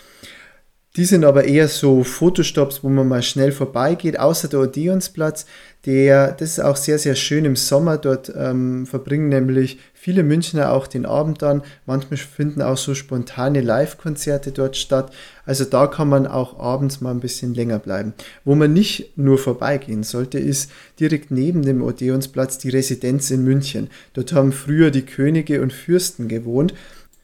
Die 0.99 1.05
sind 1.05 1.25
aber 1.25 1.45
eher 1.45 1.69
so 1.69 2.02
Fotostops, 2.02 2.83
wo 2.83 2.88
man 2.88 3.07
mal 3.07 3.23
schnell 3.23 3.52
vorbeigeht, 3.52 4.19
außer 4.19 4.49
der 4.49 4.59
Odeonsplatz. 4.62 5.47
Der, 5.87 6.33
das 6.33 6.50
ist 6.50 6.61
auch 6.61 6.75
sehr, 6.75 6.99
sehr 6.99 7.14
schön 7.14 7.45
im 7.45 7.55
Sommer. 7.55 7.99
Dort 7.99 8.33
ähm, 8.37 8.85
verbringen 8.85 9.28
nämlich 9.28 9.78
viele 9.95 10.25
Münchner 10.25 10.73
auch 10.73 10.88
den 10.88 11.07
Abend 11.07 11.40
dann. 11.40 11.62
Manchmal 11.87 12.17
finden 12.17 12.62
auch 12.62 12.76
so 12.76 12.97
spontane 12.97 13.61
Live-Konzerte 13.61 14.50
dort 14.50 14.76
statt. 14.76 15.12
Also 15.47 15.64
da 15.64 15.87
kann 15.87 16.09
man 16.09 16.26
auch 16.26 16.59
abends 16.59 17.00
mal 17.00 17.12
ein 17.12 17.21
bisschen 17.21 17.55
länger 17.55 17.78
bleiben. 17.78 18.12
Wo 18.45 18.57
man 18.57 18.73
nicht 18.73 19.17
nur 19.17 19.38
vorbeigehen 19.38 20.02
sollte, 20.02 20.40
ist 20.40 20.69
direkt 20.99 21.31
neben 21.31 21.62
dem 21.62 21.81
Odeonsplatz 21.81 22.59
die 22.59 22.71
Residenz 22.71 23.31
in 23.31 23.45
München. 23.45 23.88
Dort 24.14 24.33
haben 24.33 24.50
früher 24.50 24.90
die 24.90 25.07
Könige 25.07 25.62
und 25.62 25.73
Fürsten 25.73 26.26
gewohnt. 26.26 26.75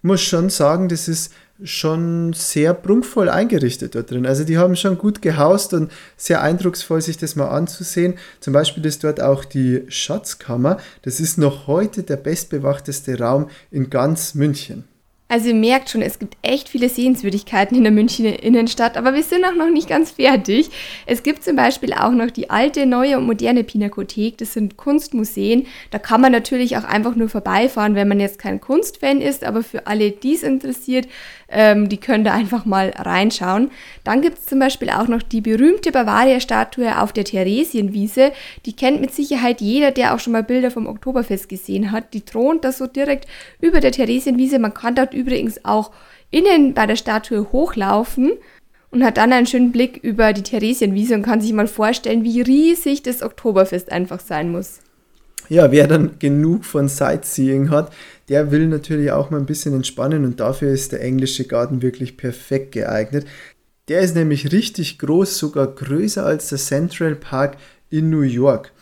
Muss 0.04 0.20
schon 0.20 0.50
sagen, 0.50 0.90
das 0.90 1.08
ist 1.08 1.32
schon 1.62 2.34
sehr 2.34 2.74
prunkvoll 2.74 3.30
eingerichtet 3.30 3.94
dort 3.94 4.10
drin. 4.10 4.26
Also 4.26 4.44
die 4.44 4.58
haben 4.58 4.76
schon 4.76 4.98
gut 4.98 5.22
gehaust 5.22 5.72
und 5.72 5.90
sehr 6.18 6.42
eindrucksvoll, 6.42 7.00
sich 7.00 7.16
das 7.16 7.36
mal 7.36 7.48
anzusehen. 7.48 8.18
Zum 8.40 8.52
Beispiel 8.52 8.84
ist 8.84 9.02
dort 9.02 9.22
auch 9.22 9.46
die 9.46 9.82
Schatzkammer. 9.88 10.76
Das 11.00 11.20
ist 11.20 11.38
noch 11.38 11.68
heute 11.68 12.02
der 12.02 12.18
bestbewachteste 12.18 13.18
Raum 13.18 13.48
in 13.70 13.88
ganz 13.88 14.34
München. 14.34 14.84
Also 15.34 15.48
ihr 15.48 15.56
merkt 15.56 15.90
schon, 15.90 16.00
es 16.00 16.20
gibt 16.20 16.36
echt 16.42 16.68
viele 16.68 16.88
Sehenswürdigkeiten 16.88 17.76
in 17.76 17.82
der 17.82 17.90
Münchner 17.90 18.40
Innenstadt, 18.40 18.96
aber 18.96 19.14
wir 19.14 19.24
sind 19.24 19.44
auch 19.44 19.56
noch 19.56 19.68
nicht 19.68 19.88
ganz 19.88 20.12
fertig. 20.12 20.70
Es 21.06 21.24
gibt 21.24 21.42
zum 21.42 21.56
Beispiel 21.56 21.92
auch 21.92 22.12
noch 22.12 22.30
die 22.30 22.50
alte, 22.50 22.86
neue 22.86 23.18
und 23.18 23.26
moderne 23.26 23.64
Pinakothek. 23.64 24.38
Das 24.38 24.52
sind 24.52 24.76
Kunstmuseen. 24.76 25.66
Da 25.90 25.98
kann 25.98 26.20
man 26.20 26.30
natürlich 26.30 26.76
auch 26.76 26.84
einfach 26.84 27.16
nur 27.16 27.28
vorbeifahren, 27.28 27.96
wenn 27.96 28.06
man 28.06 28.20
jetzt 28.20 28.38
kein 28.38 28.60
Kunstfan 28.60 29.20
ist, 29.20 29.42
aber 29.42 29.64
für 29.64 29.88
alle, 29.88 30.12
die 30.12 30.34
es 30.34 30.44
interessiert, 30.44 31.08
ähm, 31.48 31.88
die 31.88 31.98
können 31.98 32.24
da 32.24 32.32
einfach 32.32 32.64
mal 32.64 32.90
reinschauen. 32.96 33.70
Dann 34.02 34.22
gibt 34.22 34.38
es 34.38 34.46
zum 34.46 34.58
Beispiel 34.58 34.90
auch 34.90 35.08
noch 35.08 35.22
die 35.22 35.40
berühmte 35.40 35.92
Bavaria-Statue 35.92 37.00
auf 37.00 37.12
der 37.12 37.24
Theresienwiese. 37.24 38.32
Die 38.66 38.74
kennt 38.74 39.00
mit 39.00 39.14
Sicherheit 39.14 39.60
jeder, 39.60 39.90
der 39.90 40.14
auch 40.14 40.20
schon 40.20 40.32
mal 40.32 40.42
Bilder 40.42 40.70
vom 40.70 40.86
Oktoberfest 40.86 41.48
gesehen 41.48 41.92
hat. 41.92 42.14
Die 42.14 42.22
thront 42.22 42.64
da 42.64 42.72
so 42.72 42.86
direkt 42.86 43.26
über 43.60 43.80
der 43.80 43.92
Theresienwiese. 43.92 44.58
Man 44.58 44.74
kann 44.74 44.94
dort 44.94 45.14
übrigens 45.24 45.64
auch 45.64 45.90
innen 46.30 46.74
bei 46.74 46.86
der 46.86 46.96
Statue 46.96 47.52
hochlaufen 47.52 48.32
und 48.90 49.04
hat 49.04 49.16
dann 49.16 49.32
einen 49.32 49.46
schönen 49.46 49.72
Blick 49.72 49.96
über 50.02 50.32
die 50.32 50.42
Theresienwiese 50.42 51.14
und 51.14 51.22
kann 51.22 51.40
sich 51.40 51.52
mal 51.52 51.66
vorstellen, 51.66 52.24
wie 52.24 52.42
riesig 52.42 53.02
das 53.02 53.22
Oktoberfest 53.22 53.90
einfach 53.90 54.20
sein 54.20 54.52
muss. 54.52 54.80
Ja, 55.48 55.70
wer 55.70 55.86
dann 55.86 56.18
genug 56.18 56.64
von 56.64 56.88
Sightseeing 56.88 57.70
hat, 57.70 57.92
der 58.28 58.50
will 58.50 58.66
natürlich 58.66 59.10
auch 59.10 59.30
mal 59.30 59.38
ein 59.38 59.46
bisschen 59.46 59.74
entspannen 59.74 60.24
und 60.24 60.40
dafür 60.40 60.70
ist 60.70 60.92
der 60.92 61.02
englische 61.02 61.44
Garten 61.44 61.82
wirklich 61.82 62.16
perfekt 62.16 62.72
geeignet. 62.72 63.26
Der 63.88 64.00
ist 64.00 64.14
nämlich 64.14 64.52
richtig 64.52 64.98
groß, 64.98 65.36
sogar 65.38 65.66
größer 65.66 66.24
als 66.24 66.48
der 66.48 66.58
Central 66.58 67.14
Park 67.14 67.58
in 67.90 68.10
New 68.10 68.22
York. 68.22 68.72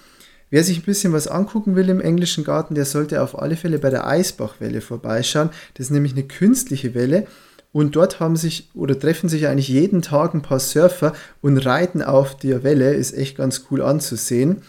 Wer 0.53 0.65
sich 0.65 0.81
ein 0.81 0.85
bisschen 0.85 1.15
was 1.15 1.29
angucken 1.29 1.77
will 1.77 1.89
im 1.89 2.03
englischen 2.03 2.45
Garten, 2.45 2.75
der 2.75 2.85
sollte 2.85 3.23
auf 3.23 3.41
alle 3.41 3.57
Fälle 3.57 3.79
bei 3.79 3.89
der 3.89 4.07
Eisbachwelle 4.07 4.83
vorbeischauen. 4.83 5.49
Das 5.73 5.87
ist 5.87 5.91
nämlich 5.91 6.13
eine 6.13 6.25
künstliche 6.25 6.95
Welle 6.95 7.27
und 7.73 7.97
dort 7.97 8.21
haben 8.21 8.37
sich 8.37 8.69
oder 8.75 8.99
treffen 8.99 9.31
sich 9.31 9.47
eigentlich 9.47 9.69
jeden 9.69 10.03
Tag 10.03 10.35
ein 10.35 10.43
paar 10.43 10.61
Surfer 10.61 11.15
und 11.41 11.57
reiten 11.57 12.03
auf 12.03 12.37
der 12.37 12.65
Welle. 12.65 12.93
Ist 12.93 13.17
echt 13.17 13.39
ganz 13.39 13.65
cool 13.71 13.81
anzusehen. 13.81 14.61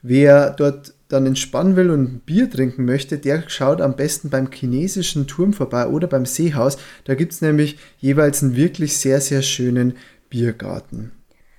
Wer 0.00 0.48
dort 0.48 0.94
dann 1.08 1.26
entspannen 1.26 1.76
will 1.76 1.90
und 1.90 2.04
ein 2.04 2.20
Bier 2.20 2.50
trinken 2.50 2.86
möchte, 2.86 3.18
der 3.18 3.50
schaut 3.50 3.82
am 3.82 3.96
besten 3.96 4.30
beim 4.30 4.50
chinesischen 4.50 5.26
Turm 5.26 5.52
vorbei 5.52 5.88
oder 5.88 6.06
beim 6.06 6.24
Seehaus. 6.24 6.78
Da 7.04 7.14
gibt 7.14 7.34
es 7.34 7.42
nämlich 7.42 7.76
jeweils 7.98 8.42
einen 8.42 8.56
wirklich 8.56 8.96
sehr, 8.96 9.20
sehr 9.20 9.42
schönen 9.42 9.92
Biergarten. 10.30 11.17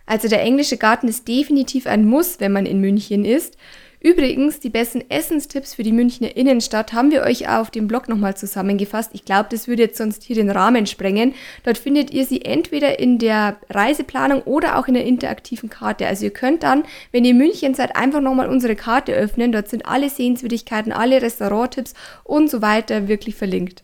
Also 0.09 0.27
der 0.27 0.41
englische 0.41 0.77
Garten 0.77 1.07
ist 1.07 1.27
definitiv 1.27 1.85
ein 1.85 2.03
Muss, 2.03 2.39
wenn 2.39 2.51
man 2.51 2.65
in 2.65 2.81
München 2.81 3.25
ist. 3.25 3.57
Übrigens, 3.99 4.59
die 4.59 4.71
besten 4.71 5.03
Essenstipps 5.07 5.75
für 5.75 5.83
die 5.83 5.91
Münchner 5.91 6.35
Innenstadt 6.35 6.93
haben 6.93 7.11
wir 7.11 7.21
euch 7.21 7.47
auf 7.47 7.69
dem 7.69 7.87
Blog 7.87 8.09
nochmal 8.09 8.35
zusammengefasst. 8.35 9.11
Ich 9.13 9.23
glaube, 9.23 9.49
das 9.51 9.67
würde 9.67 9.83
jetzt 9.83 9.99
sonst 9.99 10.23
hier 10.23 10.35
den 10.35 10.49
Rahmen 10.49 10.87
sprengen. 10.87 11.35
Dort 11.63 11.77
findet 11.77 12.09
ihr 12.09 12.25
sie 12.25 12.43
entweder 12.43 12.97
in 12.97 13.19
der 13.19 13.57
Reiseplanung 13.69 14.41
oder 14.43 14.79
auch 14.79 14.87
in 14.87 14.95
der 14.95 15.05
interaktiven 15.05 15.69
Karte. 15.69 16.07
Also 16.07 16.25
ihr 16.25 16.33
könnt 16.33 16.63
dann, 16.63 16.85
wenn 17.11 17.23
ihr 17.23 17.35
München 17.35 17.75
seid, 17.75 17.95
einfach 17.95 18.21
nochmal 18.21 18.49
unsere 18.49 18.75
Karte 18.75 19.13
öffnen. 19.13 19.51
Dort 19.51 19.69
sind 19.69 19.85
alle 19.85 20.09
Sehenswürdigkeiten, 20.09 20.91
alle 20.91 21.21
Restauranttipps 21.21 21.93
und 22.23 22.49
so 22.49 22.63
weiter 22.63 23.07
wirklich 23.07 23.35
verlinkt. 23.35 23.83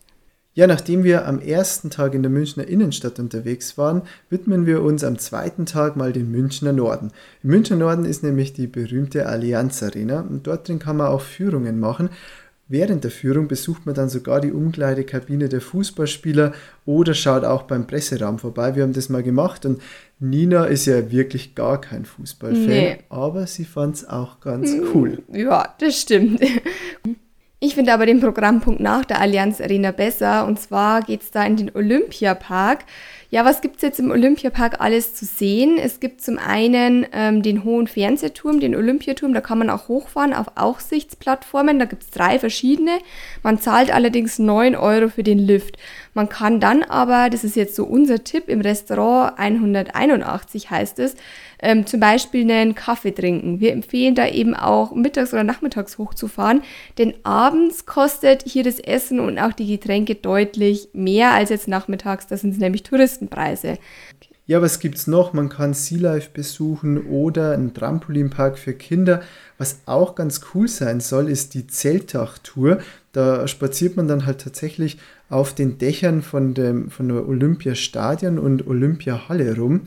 Ja, 0.58 0.68
nachdem 0.68 1.04
wir 1.04 1.28
am 1.28 1.40
ersten 1.40 1.90
Tag 1.90 2.14
in 2.14 2.24
der 2.24 2.32
Münchner 2.32 2.66
Innenstadt 2.66 3.20
unterwegs 3.20 3.78
waren, 3.78 4.04
widmen 4.30 4.66
wir 4.66 4.82
uns 4.84 5.04
am 5.04 5.20
zweiten 5.20 5.66
Tag 5.66 5.98
mal 5.98 6.14
dem 6.14 6.32
Münchner 6.32 6.72
Norden. 6.72 7.12
Im 7.44 7.50
Münchner 7.50 7.76
Norden 7.76 8.06
ist 8.06 8.24
nämlich 8.24 8.54
die 8.54 8.68
berühmte 8.68 9.26
Allianz 9.26 9.84
Arena 9.84 10.22
und 10.22 10.48
dort 10.48 10.70
drin 10.70 10.80
kann 10.80 10.96
man 10.96 11.08
auch 11.08 11.20
Führungen 11.20 11.78
machen. 11.78 12.10
Während 12.70 13.04
der 13.04 13.12
Führung 13.12 13.50
besucht 13.50 13.86
man 13.86 13.96
dann 13.96 14.08
sogar 14.08 14.40
die 14.40 14.54
Umkleidekabine 14.54 15.50
der 15.50 15.60
Fußballspieler 15.60 16.54
oder 16.86 17.14
schaut 17.14 17.44
auch 17.44 17.64
beim 17.64 17.86
Presseraum 17.86 18.40
vorbei. 18.40 18.76
Wir 18.76 18.84
haben 18.84 18.94
das 18.94 19.10
mal 19.10 19.24
gemacht 19.24 19.66
und 19.66 19.82
Nina 20.20 20.64
ist 20.66 20.86
ja 20.86 21.12
wirklich 21.12 21.54
gar 21.54 21.82
kein 21.82 22.06
Fußballfan, 22.06 22.66
nee. 22.66 22.98
aber 23.10 23.46
sie 23.46 23.66
fand 23.66 23.96
es 23.98 24.08
auch 24.08 24.40
ganz 24.40 24.72
hm, 24.72 24.88
cool. 24.94 25.24
Ja, 25.34 25.76
das 25.80 26.00
stimmt. 26.00 26.40
Ich 27.66 27.74
finde 27.74 27.94
aber 27.94 28.06
den 28.06 28.20
Programmpunkt 28.20 28.80
nach 28.80 29.06
der 29.06 29.20
Allianz 29.20 29.60
Arena 29.60 29.90
besser. 29.90 30.46
Und 30.46 30.60
zwar 30.60 31.02
geht 31.02 31.24
es 31.24 31.32
da 31.32 31.44
in 31.44 31.58
den 31.58 31.76
Olympiapark. 31.76 32.86
Ja, 33.32 33.44
was 33.44 33.62
gibt 33.62 33.78
es 33.78 33.82
jetzt 33.82 34.00
im 34.00 34.12
Olympiapark 34.12 34.82
alles 34.82 35.16
zu 35.16 35.26
sehen? 35.26 35.80
Es 35.82 36.00
gibt 36.00 36.22
zum 36.22 36.38
einen 36.38 37.08
ähm, 37.12 37.42
den 37.42 37.64
hohen 37.64 37.88
Fernsehturm, 37.88 38.60
den 38.60 38.76
Olympiaturm, 38.76 39.34
da 39.34 39.42
kann 39.42 39.58
man 39.58 39.72
auch 39.72 39.88
hochfahren 39.88 40.36
auf 40.36 40.46
Aussichtsplattformen. 40.54 41.80
Da 41.80 41.86
gibt 41.86 42.04
es 42.04 42.12
drei 42.12 42.38
verschiedene. 42.38 43.00
Man 43.42 43.60
zahlt 43.60 43.92
allerdings 43.92 44.38
9 44.38 44.76
Euro 44.76 45.10
für 45.10 45.24
den 45.24 45.40
Lift. 45.40 45.80
Man 46.16 46.30
kann 46.30 46.62
dann 46.62 46.82
aber, 46.82 47.30
das 47.30 47.44
ist 47.44 47.58
jetzt 47.58 47.76
so 47.76 47.84
unser 47.84 48.24
Tipp, 48.24 48.48
im 48.48 48.62
Restaurant 48.62 49.38
181 49.38 50.72
heißt 50.72 50.98
es, 51.00 51.16
ähm, 51.60 51.86
zum 51.86 52.00
Beispiel 52.00 52.50
einen 52.50 52.74
Kaffee 52.74 53.12
trinken. 53.12 53.60
Wir 53.60 53.74
empfehlen 53.74 54.16
da 54.16 54.26
eben 54.26 54.56
auch 54.56 54.96
mittags 54.96 55.34
oder 55.34 55.44
nachmittags 55.44 55.98
hochzufahren, 55.98 56.64
denn 56.98 57.14
abends 57.24 57.86
kostet 57.86 58.44
hier 58.48 58.64
das 58.64 58.80
Essen 58.80 59.20
und 59.20 59.38
auch 59.38 59.52
die 59.52 59.68
Getränke 59.68 60.16
deutlich 60.16 60.88
mehr 60.94 61.32
als 61.32 61.50
jetzt 61.50 61.68
nachmittags. 61.68 62.28
Das 62.28 62.42
sind 62.42 62.58
nämlich 62.60 62.84
Touristenpreise. 62.84 63.78
Ja, 64.48 64.62
was 64.62 64.80
gibt 64.80 64.96
es 64.96 65.08
noch? 65.08 65.34
Man 65.34 65.50
kann 65.50 65.74
Sea 65.74 66.00
Life 66.00 66.30
besuchen 66.32 67.08
oder 67.08 67.52
einen 67.54 67.74
Trampolinpark 67.74 68.60
für 68.60 68.74
Kinder. 68.74 69.24
Was 69.58 69.80
auch 69.88 70.14
ganz 70.14 70.42
cool 70.54 70.68
sein 70.68 71.00
soll, 71.00 71.30
ist 71.30 71.56
die 71.56 71.66
Zeltdachtour. 71.66 72.80
Da 73.12 73.48
spaziert 73.48 73.98
man 73.98 74.08
dann 74.08 74.28
halt 74.28 74.42
tatsächlich 74.42 75.00
auf 75.30 75.56
den 75.56 75.78
Dächern 75.78 76.22
von 76.22 76.54
dem 76.54 76.90
von 76.90 77.08
der 77.10 77.28
Olympiastadion 77.28 78.40
und 78.40 78.68
Olympiahalle 78.68 79.56
rum. 79.58 79.82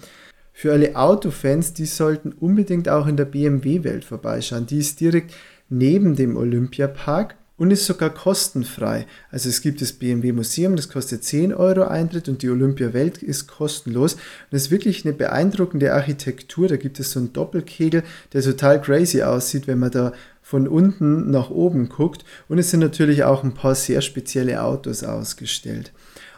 Für 0.52 0.72
alle 0.72 0.96
Autofans, 0.96 1.72
die 1.72 1.86
sollten 1.86 2.32
unbedingt 2.32 2.88
auch 2.88 3.06
in 3.06 3.16
der 3.16 3.26
BMW-Welt 3.26 4.04
vorbeischauen. 4.04 4.66
Die 4.66 4.78
ist 4.78 5.00
direkt 5.00 5.32
neben 5.68 6.16
dem 6.16 6.36
Olympiapark 6.36 7.36
und 7.58 7.72
ist 7.72 7.86
sogar 7.86 8.10
kostenfrei. 8.10 9.06
Also 9.30 9.48
es 9.48 9.60
gibt 9.60 9.82
das 9.82 9.92
BMW 9.92 10.32
Museum, 10.32 10.76
das 10.76 10.88
kostet 10.88 11.24
10 11.24 11.52
Euro 11.52 11.82
Eintritt 11.82 12.28
und 12.28 12.42
die 12.42 12.48
Olympia 12.48 12.92
Welt 12.92 13.22
ist 13.22 13.48
kostenlos. 13.48 14.14
Und 14.14 14.20
es 14.52 14.64
ist 14.64 14.70
wirklich 14.70 15.04
eine 15.04 15.12
beeindruckende 15.12 15.92
Architektur. 15.92 16.68
Da 16.68 16.76
gibt 16.76 17.00
es 17.00 17.12
so 17.12 17.18
einen 17.18 17.32
Doppelkegel, 17.32 18.04
der 18.32 18.42
total 18.42 18.80
crazy 18.80 19.22
aussieht, 19.22 19.66
wenn 19.66 19.80
man 19.80 19.90
da 19.90 20.12
von 20.48 20.66
unten 20.66 21.30
nach 21.30 21.50
oben 21.50 21.90
guckt. 21.90 22.24
Und 22.48 22.56
es 22.56 22.70
sind 22.70 22.80
natürlich 22.80 23.24
auch 23.24 23.44
ein 23.44 23.52
paar 23.52 23.74
sehr 23.74 24.00
spezielle 24.00 24.62
Autos 24.62 25.04
ausgestellt. 25.04 25.92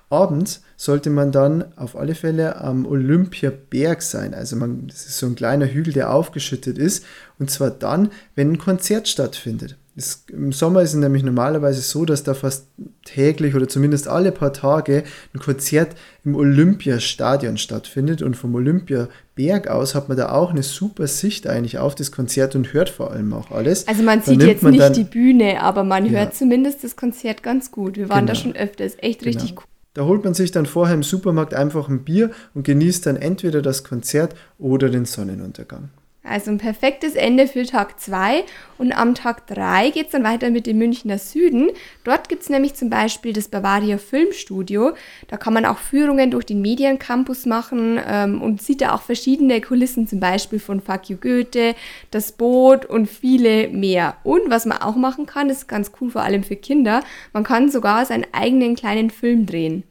Abends 0.08 0.64
sollte 0.76 1.10
man 1.10 1.30
dann 1.30 1.72
auf 1.78 1.94
alle 1.94 2.16
Fälle 2.16 2.56
am 2.56 2.86
Olympiaberg 2.86 4.02
sein. 4.02 4.34
Also 4.34 4.56
man, 4.56 4.88
das 4.88 5.06
ist 5.06 5.18
so 5.18 5.26
ein 5.26 5.36
kleiner 5.36 5.66
Hügel, 5.66 5.92
der 5.92 6.12
aufgeschüttet 6.12 6.76
ist. 6.76 7.04
Und 7.38 7.52
zwar 7.52 7.70
dann, 7.70 8.10
wenn 8.34 8.50
ein 8.50 8.58
Konzert 8.58 9.06
stattfindet. 9.06 9.76
Es, 9.96 10.24
Im 10.30 10.52
Sommer 10.52 10.82
ist 10.82 10.90
es 10.90 10.96
nämlich 10.96 11.22
normalerweise 11.22 11.80
so, 11.80 12.04
dass 12.04 12.22
da 12.22 12.34
fast 12.34 12.66
täglich 13.04 13.54
oder 13.54 13.68
zumindest 13.68 14.08
alle 14.08 14.32
paar 14.32 14.52
Tage 14.52 15.04
ein 15.34 15.40
Konzert 15.40 15.96
im 16.24 16.36
Olympiastadion 16.36 17.58
stattfindet 17.58 18.22
und 18.22 18.36
vom 18.36 18.54
Olympiaberg 18.54 19.68
aus 19.68 19.94
hat 19.94 20.08
man 20.08 20.16
da 20.16 20.30
auch 20.30 20.50
eine 20.50 20.62
super 20.62 21.06
Sicht 21.06 21.46
eigentlich 21.46 21.78
auf 21.78 21.94
das 21.94 22.12
Konzert 22.12 22.54
und 22.54 22.72
hört 22.72 22.88
vor 22.88 23.10
allem 23.10 23.32
auch 23.32 23.50
alles. 23.50 23.88
Also 23.88 24.02
man 24.02 24.22
sieht 24.22 24.42
jetzt 24.42 24.62
man 24.62 24.72
nicht 24.72 24.82
dann, 24.82 24.92
die 24.92 25.04
Bühne, 25.04 25.60
aber 25.60 25.82
man 25.82 26.06
ja. 26.06 26.12
hört 26.12 26.34
zumindest 26.34 26.84
das 26.84 26.96
Konzert 26.96 27.42
ganz 27.42 27.70
gut. 27.72 27.96
Wir 27.96 28.08
waren 28.08 28.26
genau. 28.26 28.32
da 28.32 28.34
schon 28.34 28.56
öfters, 28.56 28.94
echt 28.98 29.24
richtig 29.24 29.50
genau. 29.50 29.62
cool. 29.62 29.66
Da 29.94 30.04
holt 30.04 30.24
man 30.24 30.34
sich 30.34 30.52
dann 30.52 30.66
vorher 30.66 30.94
im 30.94 31.02
Supermarkt 31.02 31.52
einfach 31.52 31.88
ein 31.88 32.04
Bier 32.04 32.30
und 32.54 32.62
genießt 32.62 33.06
dann 33.06 33.16
entweder 33.16 33.60
das 33.60 33.82
Konzert 33.82 34.36
oder 34.58 34.88
den 34.88 35.04
Sonnenuntergang. 35.04 35.90
Also 36.22 36.50
ein 36.50 36.58
perfektes 36.58 37.14
Ende 37.14 37.46
für 37.46 37.64
Tag 37.64 37.98
2. 37.98 38.44
Und 38.76 38.92
am 38.92 39.14
Tag 39.14 39.46
3 39.46 39.88
geht 39.90 40.06
es 40.06 40.12
dann 40.12 40.22
weiter 40.22 40.50
mit 40.50 40.66
dem 40.66 40.76
Münchner 40.76 41.18
Süden. 41.18 41.70
Dort 42.04 42.28
gibt 42.28 42.42
es 42.42 42.50
nämlich 42.50 42.74
zum 42.74 42.90
Beispiel 42.90 43.32
das 43.32 43.48
Bavaria 43.48 43.96
Filmstudio. 43.96 44.92
Da 45.28 45.38
kann 45.38 45.54
man 45.54 45.64
auch 45.64 45.78
Führungen 45.78 46.30
durch 46.30 46.44
den 46.44 46.60
Mediencampus 46.60 47.46
machen 47.46 47.98
ähm, 48.06 48.42
und 48.42 48.60
sieht 48.60 48.82
da 48.82 48.94
auch 48.94 49.02
verschiedene 49.02 49.62
Kulissen, 49.62 50.06
zum 50.06 50.20
Beispiel 50.20 50.60
von 50.60 50.82
Fuck 50.82 51.08
You 51.08 51.16
Goethe, 51.16 51.74
das 52.10 52.32
Boot 52.32 52.84
und 52.84 53.06
viele 53.08 53.68
mehr. 53.68 54.16
Und 54.22 54.50
was 54.50 54.66
man 54.66 54.78
auch 54.78 54.96
machen 54.96 55.24
kann, 55.24 55.48
ist 55.48 55.68
ganz 55.68 55.90
cool, 56.00 56.10
vor 56.10 56.22
allem 56.22 56.44
für 56.44 56.56
Kinder, 56.56 57.02
man 57.32 57.44
kann 57.44 57.70
sogar 57.70 58.04
seinen 58.04 58.26
eigenen 58.32 58.76
kleinen 58.76 59.08
Film 59.08 59.46
drehen. 59.46 59.84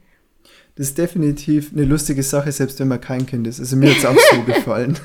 Das 0.75 0.87
ist 0.87 0.97
definitiv 0.97 1.71
eine 1.73 1.85
lustige 1.85 2.23
Sache, 2.23 2.51
selbst 2.51 2.79
wenn 2.79 2.87
man 2.87 3.01
kein 3.01 3.25
Kind 3.25 3.47
ist. 3.47 3.59
Also 3.59 3.75
mir 3.75 3.89
hat 3.89 3.97
es 3.97 4.05
auch 4.05 4.15
so 4.31 4.43
gefallen. 4.45 4.97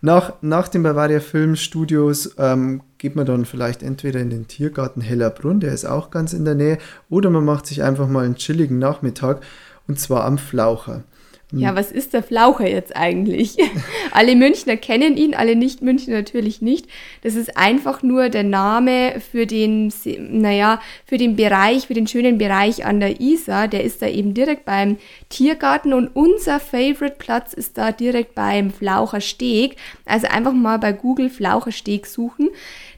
Nach, 0.00 0.34
nach 0.42 0.68
den 0.68 0.84
Bavaria 0.84 1.20
Filmstudios 1.20 2.34
ähm, 2.38 2.82
geht 2.98 3.16
man 3.16 3.26
dann 3.26 3.44
vielleicht 3.44 3.82
entweder 3.82 4.20
in 4.20 4.30
den 4.30 4.46
Tiergarten 4.46 5.00
Hellerbrunn, 5.00 5.60
der 5.60 5.72
ist 5.72 5.84
auch 5.84 6.10
ganz 6.10 6.32
in 6.32 6.44
der 6.44 6.54
Nähe, 6.54 6.78
oder 7.10 7.30
man 7.30 7.44
macht 7.44 7.66
sich 7.66 7.82
einfach 7.82 8.06
mal 8.06 8.24
einen 8.24 8.36
chilligen 8.36 8.78
Nachmittag 8.78 9.42
und 9.88 9.98
zwar 9.98 10.24
am 10.24 10.38
Flaucher. 10.38 11.02
Ja, 11.50 11.74
was 11.74 11.90
ist 11.90 12.12
der 12.12 12.22
Flaucher 12.22 12.68
jetzt 12.68 12.94
eigentlich? 12.94 13.56
alle 14.10 14.36
Münchner 14.36 14.76
kennen 14.76 15.16
ihn, 15.16 15.34
alle 15.34 15.56
Nicht-Münchner 15.56 16.16
natürlich 16.16 16.60
nicht. 16.60 16.86
Das 17.22 17.36
ist 17.36 17.56
einfach 17.56 18.02
nur 18.02 18.28
der 18.28 18.42
Name 18.42 19.18
für 19.20 19.46
den, 19.46 19.90
naja, 20.30 20.78
für 21.06 21.16
den 21.16 21.36
Bereich, 21.36 21.86
für 21.86 21.94
den 21.94 22.06
schönen 22.06 22.36
Bereich 22.36 22.84
an 22.84 23.00
der 23.00 23.22
Isar. 23.22 23.66
Der 23.66 23.82
ist 23.82 24.02
da 24.02 24.08
eben 24.08 24.34
direkt 24.34 24.66
beim 24.66 24.98
Tiergarten 25.30 25.94
und 25.94 26.08
unser 26.08 26.60
Favorite-Platz 26.60 27.54
ist 27.54 27.78
da 27.78 27.92
direkt 27.92 28.34
beim 28.34 28.70
Flaucher 28.70 29.22
Steg. 29.22 29.76
Also 30.04 30.26
einfach 30.26 30.52
mal 30.52 30.78
bei 30.78 30.92
Google 30.92 31.30
Flaucher 31.30 31.72
Steg 31.72 32.06
suchen. 32.06 32.50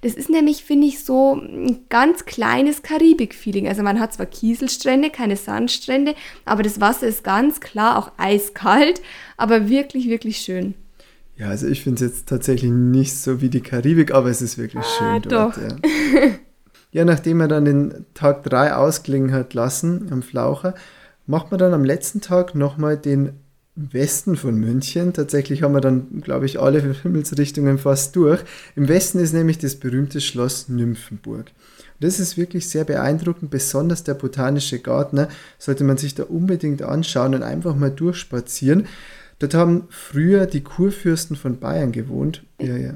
Das 0.03 0.15
ist 0.15 0.31
nämlich, 0.31 0.65
finde 0.65 0.87
ich, 0.87 1.05
so 1.05 1.35
ein 1.35 1.81
ganz 1.91 2.25
kleines 2.25 2.83
Karibik-Feeling. 2.83 3.69
Also 3.69 3.83
man 3.83 4.01
hat 4.01 4.15
zwar 4.15 4.27
Kieselstrände, 4.27 5.11
keine 5.11 5.37
Sandstrände, 5.37 6.15
aber 6.47 6.63
das 6.63 6.81
Wasser 6.81 7.07
ist 7.07 7.23
ganz 7.23 7.61
klar 7.61 7.99
auch 7.99 8.13
eiskalt, 8.17 9.03
aber 9.37 9.69
wirklich, 9.69 10.09
wirklich 10.09 10.39
schön. 10.39 10.75
Ja, 11.37 11.49
also 11.49 11.67
ich 11.67 11.83
finde 11.83 12.05
es 12.05 12.11
jetzt 12.11 12.29
tatsächlich 12.29 12.71
nicht 12.71 13.17
so 13.17 13.41
wie 13.41 13.49
die 13.49 13.63
Karibik, 13.63 14.13
aber 14.13 14.29
es 14.29 14.43
ist 14.43 14.59
wirklich 14.59 14.85
ah, 14.85 14.99
schön 14.99 15.23
dort. 15.23 15.57
Doch. 15.57 15.63
Ja. 15.63 15.77
ja, 16.93 17.05
nachdem 17.05 17.41
er 17.41 17.49
dann 17.49 17.65
den 17.65 18.07
Tag 18.15 18.43
3 18.45 18.75
ausklingen 18.75 19.33
hat 19.33 19.55
lassen 19.55 20.09
am 20.11 20.23
Flaucher, 20.23 20.75
macht 21.27 21.51
man 21.51 21.59
dann 21.59 21.75
am 21.75 21.85
letzten 21.85 22.21
Tag 22.21 22.55
nochmal 22.55 22.97
den 22.97 23.41
Westen 23.77 24.37
von 24.37 24.57
München. 24.57 25.13
Tatsächlich 25.13 25.63
haben 25.63 25.75
wir 25.75 25.81
dann, 25.81 26.21
glaube 26.21 26.47
ich, 26.47 26.61
alle 26.61 26.81
Himmelsrichtungen 27.03 27.79
fast 27.79 28.17
durch. 28.17 28.41
Im 28.77 28.89
Westen 28.89 29.19
ist 29.19 29.33
nämlich 29.33 29.59
das 29.59 29.77
berühmte 29.77 30.21
Schloss 30.21 30.69
Nymphenburg. 30.69 31.47
Und 31.47 32.05
das 32.05 32.21
ist 32.21 32.37
wirklich 32.37 32.69
sehr 32.69 32.85
beeindruckend, 32.85 33.51
besonders 33.51 34.05
der 34.05 34.15
botanische 34.15 34.81
Garten. 34.81 35.27
Sollte 35.59 35.85
man 35.85 35.97
sich 35.97 36.15
da 36.15 36.25
unbedingt 36.25 36.83
anschauen 36.83 37.35
und 37.35 37.43
einfach 37.43 37.77
mal 37.77 37.91
durchspazieren. 37.91 38.87
Dort 39.39 39.55
haben 39.55 39.87
früher 39.89 40.47
die 40.47 40.63
Kurfürsten 40.63 41.37
von 41.37 41.59
Bayern 41.59 41.93
gewohnt. 41.93 42.45
Ja, 42.61 42.77
ja. 42.77 42.95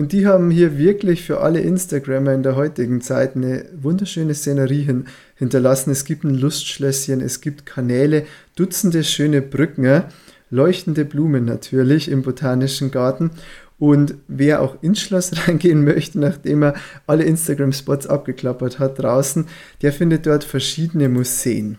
Und 0.00 0.12
die 0.12 0.26
haben 0.26 0.50
hier 0.50 0.78
wirklich 0.78 1.24
für 1.24 1.42
alle 1.42 1.60
Instagrammer 1.60 2.32
in 2.32 2.42
der 2.42 2.56
heutigen 2.56 3.02
Zeit 3.02 3.36
eine 3.36 3.66
wunderschöne 3.82 4.32
Szenerie 4.32 4.80
hin, 4.80 5.04
hinterlassen. 5.34 5.90
Es 5.90 6.06
gibt 6.06 6.24
ein 6.24 6.36
Lustschlösschen, 6.36 7.20
es 7.20 7.42
gibt 7.42 7.66
Kanäle, 7.66 8.24
Dutzende 8.56 9.04
schöne 9.04 9.42
Brücken, 9.42 10.04
leuchtende 10.48 11.04
Blumen 11.04 11.44
natürlich 11.44 12.10
im 12.10 12.22
Botanischen 12.22 12.90
Garten. 12.90 13.32
Und 13.78 14.14
wer 14.26 14.62
auch 14.62 14.82
ins 14.82 15.02
Schloss 15.02 15.32
reingehen 15.46 15.84
möchte, 15.84 16.18
nachdem 16.18 16.62
er 16.62 16.76
alle 17.06 17.24
Instagram-Spots 17.24 18.06
abgeklappert 18.06 18.78
hat 18.78 19.02
draußen, 19.02 19.48
der 19.82 19.92
findet 19.92 20.24
dort 20.24 20.44
verschiedene 20.44 21.10
Museen. 21.10 21.76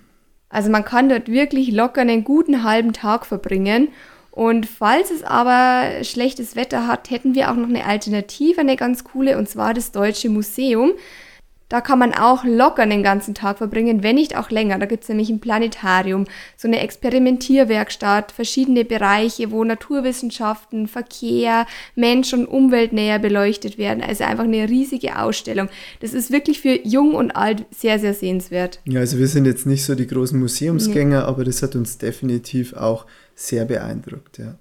Also 0.49 0.69
man 0.69 0.86
kann 0.86 1.10
dort 1.10 1.27
wirklich 1.27 1.71
locker 1.71 2.01
einen 2.01 2.23
guten 2.23 2.63
halben 2.63 2.93
Tag 2.93 3.25
verbringen 3.25 3.88
und 4.32 4.65
falls 4.65 5.12
es 5.12 5.24
aber 5.24 6.04
schlechtes 6.04 6.56
Wetter 6.56 6.88
hat, 6.88 7.10
hätten 7.10 7.36
wir 7.36 7.52
auch 7.52 7.56
noch 7.56 7.67
eine 7.67 7.86
Alternative, 7.86 8.62
eine 8.62 8.78
ganz 8.78 9.04
coole, 9.04 9.38
und 9.38 9.50
zwar 9.50 9.74
das 9.74 9.91
Deutsche 9.91 10.30
Museum. 10.30 10.94
Da 11.67 11.80
kann 11.80 12.00
man 12.00 12.13
auch 12.13 12.44
locker 12.44 12.86
den 12.86 13.02
ganzen 13.02 13.34
Tag 13.34 13.58
verbringen, 13.58 14.04
wenn 14.04 14.15
nicht 14.15 14.36
auch 14.36 14.50
länger. 14.50 14.78
Da 14.78 14.86
gibt 14.86 15.04
es 15.04 15.10
nämlich 15.10 15.30
ein 15.30 15.39
Planetarium, 15.39 16.26
so 16.58 16.67
eine 16.67 16.82
Experimentierwerkstatt, 16.82 18.34
verschiedene 18.34 18.84
Bereiche, 18.84 19.52
wo 19.52 19.63
Naturwissenschaften, 19.63 20.88
Verkehr, 20.88 21.65
Mensch 21.96 22.34
und 22.34 22.46
Umwelt 22.46 22.91
näher 22.91 23.20
beleuchtet 23.20 23.78
werden. 23.78 24.04
Also 24.04 24.26
einfach 24.26 24.44
eine 24.44 24.67
riesige 24.67 25.17
Ausstellung. 25.17 25.70
Das 26.02 26.13
ist 26.13 26.30
wirklich 26.30 26.60
für 26.60 26.78
jung 26.86 27.15
und 27.15 27.32
alt 27.32 27.65
sehr, 27.72 28.00
sehr 28.00 28.13
sehenswert. 28.13 28.82
Ja, 28.84 29.00
also 29.00 29.17
wir 29.17 29.28
sind 29.28 29.46
jetzt 29.46 29.65
nicht 29.65 29.86
so 29.86 29.96
die 29.96 30.08
großen 30.08 30.38
Museumsgänger, 30.38 31.20
nee. 31.20 31.26
aber 31.26 31.46
das 31.46 31.63
hat 31.63 31.78
uns 31.78 31.98
definitiv 31.98 32.74
auch 32.74 33.06
sehr 33.41 33.65
beeindruckt. 33.65 34.38
Ja. 34.38 34.56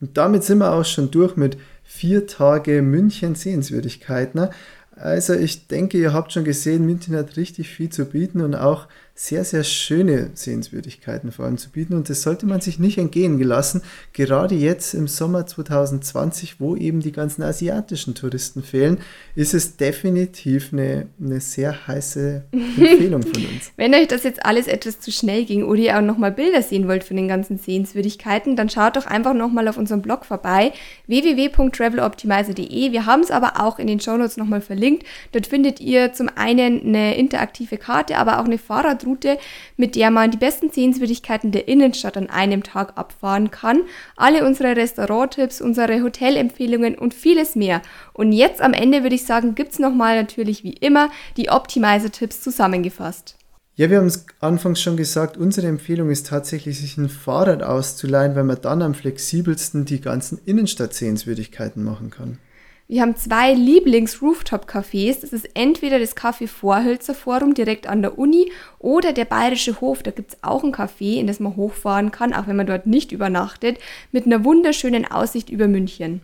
Und 0.00 0.16
damit 0.16 0.44
sind 0.44 0.58
wir 0.58 0.72
auch 0.72 0.84
schon 0.84 1.10
durch 1.10 1.36
mit 1.36 1.56
vier 1.82 2.26
Tage 2.26 2.82
München 2.82 3.34
Sehenswürdigkeiten. 3.34 4.48
Also 4.96 5.34
ich 5.34 5.66
denke, 5.66 5.98
ihr 5.98 6.12
habt 6.12 6.32
schon 6.32 6.44
gesehen, 6.44 6.86
München 6.86 7.16
hat 7.16 7.36
richtig 7.36 7.68
viel 7.68 7.90
zu 7.90 8.04
bieten 8.04 8.40
und 8.40 8.54
auch 8.54 8.88
sehr, 9.16 9.44
sehr 9.44 9.62
schöne 9.62 10.30
Sehenswürdigkeiten 10.34 11.30
vor 11.30 11.44
allem 11.44 11.56
zu 11.56 11.70
bieten 11.70 11.94
und 11.94 12.10
das 12.10 12.22
sollte 12.22 12.46
man 12.46 12.60
sich 12.60 12.80
nicht 12.80 12.98
entgehen 12.98 13.38
gelassen, 13.38 13.80
gerade 14.12 14.56
jetzt 14.56 14.92
im 14.92 15.06
Sommer 15.06 15.46
2020, 15.46 16.58
wo 16.58 16.74
eben 16.74 16.98
die 16.98 17.12
ganzen 17.12 17.42
asiatischen 17.42 18.16
Touristen 18.16 18.64
fehlen, 18.64 18.98
ist 19.36 19.54
es 19.54 19.76
definitiv 19.76 20.72
eine, 20.72 21.06
eine 21.22 21.40
sehr 21.40 21.86
heiße 21.86 22.42
Empfehlung 22.52 23.22
von 23.22 23.46
uns. 23.46 23.70
Wenn 23.76 23.94
euch 23.94 24.08
das 24.08 24.24
jetzt 24.24 24.44
alles 24.44 24.66
etwas 24.66 24.98
zu 24.98 25.12
schnell 25.12 25.44
ging 25.44 25.62
oder 25.62 25.80
ihr 25.80 25.96
auch 25.96 26.02
nochmal 26.02 26.32
Bilder 26.32 26.62
sehen 26.62 26.88
wollt 26.88 27.04
von 27.04 27.16
den 27.16 27.28
ganzen 27.28 27.58
Sehenswürdigkeiten, 27.58 28.56
dann 28.56 28.68
schaut 28.68 28.96
doch 28.96 29.06
einfach 29.06 29.34
nochmal 29.34 29.68
auf 29.68 29.78
unserem 29.78 30.02
Blog 30.02 30.24
vorbei, 30.24 30.72
www.traveloptimizer.de. 31.06 32.90
Wir 32.90 33.06
haben 33.06 33.22
es 33.22 33.30
aber 33.30 33.60
auch 33.60 33.78
in 33.78 33.86
den 33.86 34.00
Shownotes 34.00 34.38
nochmal 34.38 34.60
verlinkt. 34.60 35.06
Dort 35.30 35.46
findet 35.46 35.78
ihr 35.78 36.12
zum 36.12 36.28
einen 36.34 36.80
eine 36.84 37.16
interaktive 37.16 37.76
Karte, 37.76 38.18
aber 38.18 38.40
auch 38.40 38.44
eine 38.46 38.58
Fahrradroute, 39.04 39.38
mit 39.76 39.96
der 39.96 40.10
man 40.10 40.30
die 40.30 40.38
besten 40.38 40.70
Sehenswürdigkeiten 40.70 41.52
der 41.52 41.68
Innenstadt 41.68 42.16
an 42.16 42.30
einem 42.30 42.62
Tag 42.62 42.96
abfahren 42.96 43.50
kann. 43.50 43.82
Alle 44.16 44.46
unsere 44.46 44.76
Restauranttipps, 44.76 45.60
unsere 45.60 46.02
Hotelempfehlungen 46.02 46.96
und 46.96 47.14
vieles 47.14 47.54
mehr. 47.54 47.82
Und 48.12 48.32
jetzt 48.32 48.60
am 48.60 48.72
Ende 48.72 49.02
würde 49.02 49.14
ich 49.14 49.24
sagen, 49.24 49.54
gibt 49.54 49.72
es 49.72 49.78
nochmal 49.78 50.16
natürlich 50.16 50.64
wie 50.64 50.74
immer 50.74 51.10
die 51.36 51.50
Optimizer-Tipps 51.50 52.40
zusammengefasst. 52.40 53.36
Ja, 53.76 53.90
wir 53.90 53.98
haben 53.98 54.06
es 54.06 54.26
anfangs 54.38 54.80
schon 54.80 54.96
gesagt, 54.96 55.36
unsere 55.36 55.66
Empfehlung 55.66 56.08
ist 56.08 56.28
tatsächlich, 56.28 56.78
sich 56.78 56.96
ein 56.96 57.08
Fahrrad 57.08 57.64
auszuleihen, 57.64 58.36
weil 58.36 58.44
man 58.44 58.60
dann 58.60 58.82
am 58.82 58.94
flexibelsten 58.94 59.84
die 59.84 60.00
ganzen 60.00 60.38
Innenstadt-Sehenswürdigkeiten 60.44 61.82
machen 61.82 62.10
kann. 62.10 62.38
Wir 62.86 63.00
haben 63.00 63.16
zwei 63.16 63.54
Lieblings-Rooftop-Cafés. 63.54 65.22
Das 65.22 65.32
ist 65.32 65.48
entweder 65.54 65.98
das 65.98 66.14
Café 66.14 66.46
Vorhölzer 66.46 67.14
Forum 67.14 67.54
direkt 67.54 67.86
an 67.86 68.02
der 68.02 68.18
Uni 68.18 68.52
oder 68.78 69.14
der 69.14 69.24
Bayerische 69.24 69.80
Hof. 69.80 70.02
Da 70.02 70.10
gibt 70.10 70.34
es 70.34 70.38
auch 70.42 70.62
ein 70.62 70.74
Café, 70.74 71.18
in 71.18 71.26
das 71.26 71.40
man 71.40 71.56
hochfahren 71.56 72.10
kann, 72.10 72.34
auch 72.34 72.46
wenn 72.46 72.56
man 72.56 72.66
dort 72.66 72.86
nicht 72.86 73.10
übernachtet, 73.10 73.78
mit 74.12 74.26
einer 74.26 74.44
wunderschönen 74.44 75.10
Aussicht 75.10 75.48
über 75.48 75.66
München. 75.66 76.20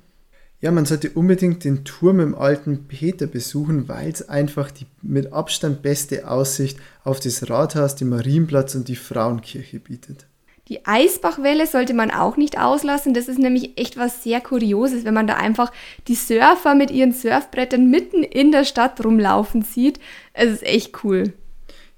Ja, 0.61 0.71
man 0.71 0.85
sollte 0.85 1.09
unbedingt 1.11 1.65
den 1.65 1.87
Turm 1.87 2.21
im 2.21 2.35
alten 2.35 2.87
Peter 2.87 3.27
besuchen, 3.27 3.89
weil 3.89 4.11
es 4.11 4.29
einfach 4.29 4.71
die 4.71 4.85
mit 5.01 5.33
Abstand 5.33 5.81
beste 5.81 6.29
Aussicht 6.29 6.79
auf 7.05 7.21
das 7.21 7.49
Rathaus, 7.49 7.97
den 7.97 8.11
Marienplatz 8.11 8.75
und 8.75 8.89
die 8.89 8.97
Frauenkirche 8.97 9.81
bietet. 9.81 10.27
Die 10.71 10.87
Eisbachwelle 10.87 11.67
sollte 11.67 11.95
man 11.95 12.13
auch 12.13 12.37
nicht 12.37 12.57
auslassen. 12.57 13.13
Das 13.13 13.27
ist 13.27 13.41
nämlich 13.41 13.77
echt 13.77 13.97
was 13.97 14.23
sehr 14.23 14.41
Kurioses, 14.41 15.05
wenn 15.05 15.15
man 15.15 15.27
da 15.27 15.35
einfach 15.35 15.73
die 16.07 16.15
Surfer 16.15 16.77
mit 16.77 16.93
ihren 16.93 17.13
Surfbrettern 17.13 17.91
mitten 17.91 18.23
in 18.23 18.53
der 18.53 18.65
Stadt 18.65 19.05
rumlaufen 19.05 19.63
sieht. 19.63 19.99
Es 20.33 20.49
ist 20.49 20.63
echt 20.63 21.03
cool. 21.03 21.33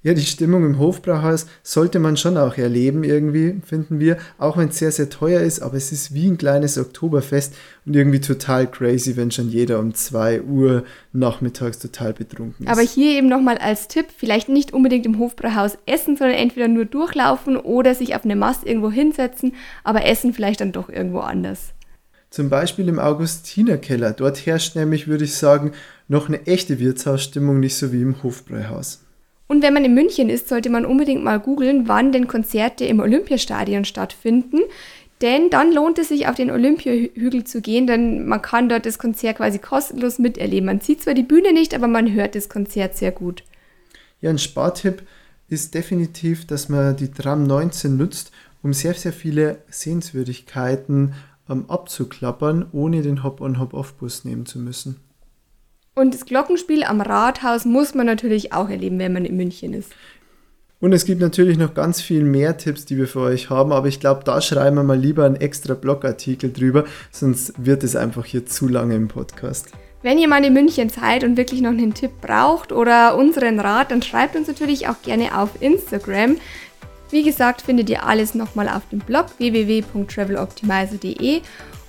Ja, 0.05 0.13
die 0.13 0.21
Stimmung 0.21 0.65
im 0.65 0.79
Hofbrauhaus 0.79 1.45
sollte 1.63 1.97
man 1.97 2.17
schon 2.17 2.37
auch 2.37 2.57
erleben 2.57 3.05
irgendwie, 3.05 3.61
finden 3.65 4.01
wir, 4.01 4.17
auch 4.37 4.57
wenn 4.57 4.67
es 4.67 4.77
sehr, 4.77 4.91
sehr 4.91 5.09
teuer 5.09 5.39
ist, 5.39 5.61
aber 5.61 5.77
es 5.77 5.93
ist 5.93 6.13
wie 6.13 6.27
ein 6.27 6.37
kleines 6.37 6.77
Oktoberfest 6.77 7.55
und 7.85 7.95
irgendwie 7.95 8.19
total 8.19 8.69
crazy, 8.69 9.15
wenn 9.15 9.31
schon 9.31 9.47
jeder 9.47 9.79
um 9.79 9.93
2 9.93 10.41
Uhr 10.41 10.83
nachmittags 11.13 11.79
total 11.79 12.11
betrunken 12.11 12.65
ist. 12.65 12.71
Aber 12.71 12.81
hier 12.81 13.17
eben 13.17 13.29
nochmal 13.29 13.57
als 13.57 13.87
Tipp, 13.87 14.07
vielleicht 14.17 14.49
nicht 14.49 14.73
unbedingt 14.73 15.05
im 15.05 15.19
Hofbrauhaus 15.19 15.77
essen, 15.85 16.17
sondern 16.17 16.35
entweder 16.35 16.67
nur 16.67 16.83
durchlaufen 16.83 17.55
oder 17.55 17.95
sich 17.95 18.13
auf 18.13 18.25
eine 18.25 18.35
Mast 18.35 18.65
irgendwo 18.65 18.91
hinsetzen, 18.91 19.53
aber 19.85 20.05
essen 20.05 20.33
vielleicht 20.33 20.59
dann 20.59 20.73
doch 20.73 20.89
irgendwo 20.89 21.19
anders. 21.19 21.69
Zum 22.29 22.49
Beispiel 22.49 22.89
im 22.89 22.99
Augustinerkeller. 22.99 24.11
Dort 24.11 24.45
herrscht 24.45 24.75
nämlich, 24.75 25.07
würde 25.07 25.23
ich 25.23 25.35
sagen, 25.35 25.71
noch 26.09 26.27
eine 26.27 26.45
echte 26.45 26.79
Wirtshausstimmung, 26.79 27.61
nicht 27.61 27.75
so 27.77 27.93
wie 27.93 28.01
im 28.01 28.21
Hofbräuhaus. 28.21 29.02
Und 29.47 29.61
wenn 29.61 29.73
man 29.73 29.85
in 29.85 29.93
München 29.93 30.29
ist, 30.29 30.47
sollte 30.47 30.69
man 30.69 30.85
unbedingt 30.85 31.23
mal 31.23 31.39
googeln, 31.39 31.87
wann 31.87 32.11
denn 32.11 32.27
Konzerte 32.27 32.85
im 32.85 32.99
Olympiastadion 32.99 33.85
stattfinden. 33.85 34.59
Denn 35.21 35.49
dann 35.49 35.71
lohnt 35.71 35.99
es 35.99 36.09
sich, 36.09 36.27
auf 36.27 36.35
den 36.35 36.51
Olympiahügel 36.51 37.43
zu 37.43 37.61
gehen, 37.61 37.87
denn 37.87 38.27
man 38.27 38.41
kann 38.41 38.67
dort 38.67 38.85
das 38.85 38.99
Konzert 38.99 39.37
quasi 39.37 39.59
kostenlos 39.59 40.19
miterleben. 40.19 40.65
Man 40.65 40.81
sieht 40.81 41.01
zwar 41.01 41.13
die 41.13 41.23
Bühne 41.23 41.53
nicht, 41.53 41.73
aber 41.73 41.87
man 41.87 42.11
hört 42.13 42.35
das 42.35 42.49
Konzert 42.49 42.97
sehr 42.97 43.11
gut. 43.11 43.43
Ja, 44.19 44.29
ein 44.29 44.37
Spartipp 44.37 45.03
ist 45.47 45.75
definitiv, 45.75 46.45
dass 46.45 46.67
man 46.67 46.95
die 46.97 47.11
Tram 47.11 47.43
19 47.43 47.95
nutzt, 47.95 48.31
um 48.63 48.73
sehr, 48.73 48.95
sehr 48.95 49.13
viele 49.13 49.59
Sehenswürdigkeiten 49.69 51.13
ähm, 51.49 51.69
abzuklappern, 51.69 52.65
ohne 52.71 53.01
den 53.01 53.23
Hop-on-Hop-off-Bus 53.23 54.25
nehmen 54.25 54.45
zu 54.45 54.59
müssen. 54.59 54.97
Und 55.95 56.13
das 56.13 56.25
Glockenspiel 56.25 56.83
am 56.83 57.01
Rathaus 57.01 57.65
muss 57.65 57.93
man 57.93 58.05
natürlich 58.05 58.53
auch 58.53 58.69
erleben, 58.69 58.99
wenn 58.99 59.13
man 59.13 59.25
in 59.25 59.37
München 59.37 59.73
ist. 59.73 59.91
Und 60.79 60.91
es 60.91 61.05
gibt 61.05 61.21
natürlich 61.21 61.57
noch 61.57 61.73
ganz 61.73 62.01
viel 62.01 62.23
mehr 62.23 62.57
Tipps, 62.57 62.83
die 62.83 62.97
wir 62.97 63.07
für 63.07 63.21
euch 63.21 63.49
haben, 63.49 63.71
aber 63.71 63.87
ich 63.87 64.01
glaube, 64.01 64.25
da 64.25 64.41
schreiben 64.41 64.75
wir 64.75 64.83
mal 64.83 64.99
lieber 64.99 65.23
einen 65.23 65.37
extra 65.37 65.75
Blogartikel 65.75 66.51
drüber, 66.51 66.83
sonst 67.09 67.53
wird 67.63 67.85
es 67.85 67.95
einfach 67.95 68.25
hier 68.25 68.45
zu 68.45 68.67
lange 68.67 68.95
im 68.95 69.07
Podcast. 69.07 69.69
Wenn 70.01 70.17
ihr 70.17 70.27
mal 70.27 70.43
in 70.43 70.51
München 70.51 70.89
seid 70.89 71.23
und 71.23 71.37
wirklich 71.37 71.61
noch 71.61 71.69
einen 71.69 71.93
Tipp 71.93 72.11
braucht 72.19 72.73
oder 72.73 73.15
unseren 73.15 73.61
Rat, 73.61 73.91
dann 73.91 74.01
schreibt 74.01 74.35
uns 74.35 74.49
natürlich 74.49 74.89
auch 74.89 75.01
gerne 75.03 75.39
auf 75.39 75.51
Instagram. 75.61 76.35
Wie 77.11 77.23
gesagt, 77.23 77.61
findet 77.61 77.89
ihr 77.89 78.05
alles 78.05 78.35
nochmal 78.35 78.67
auf 78.67 78.81
dem 78.89 78.99
Blog 78.99 79.27
www.traveloptimizer.de 79.37 81.43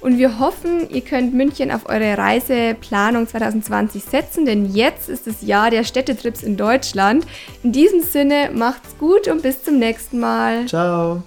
und 0.04 0.18
wir 0.18 0.38
hoffen, 0.38 0.90
ihr 0.90 1.00
könnt 1.00 1.32
München 1.32 1.70
auf 1.70 1.88
eure 1.88 2.18
Reiseplanung 2.18 3.26
2020 3.26 4.04
setzen, 4.04 4.44
denn 4.44 4.70
jetzt 4.74 5.08
ist 5.08 5.26
das 5.26 5.40
Jahr 5.40 5.70
der 5.70 5.82
Städtetrips 5.82 6.42
in 6.42 6.58
Deutschland. 6.58 7.26
In 7.62 7.72
diesem 7.72 8.02
Sinne, 8.02 8.50
macht's 8.52 8.98
gut 8.98 9.28
und 9.28 9.40
bis 9.40 9.64
zum 9.64 9.78
nächsten 9.78 10.20
Mal. 10.20 10.66
Ciao. 10.66 11.22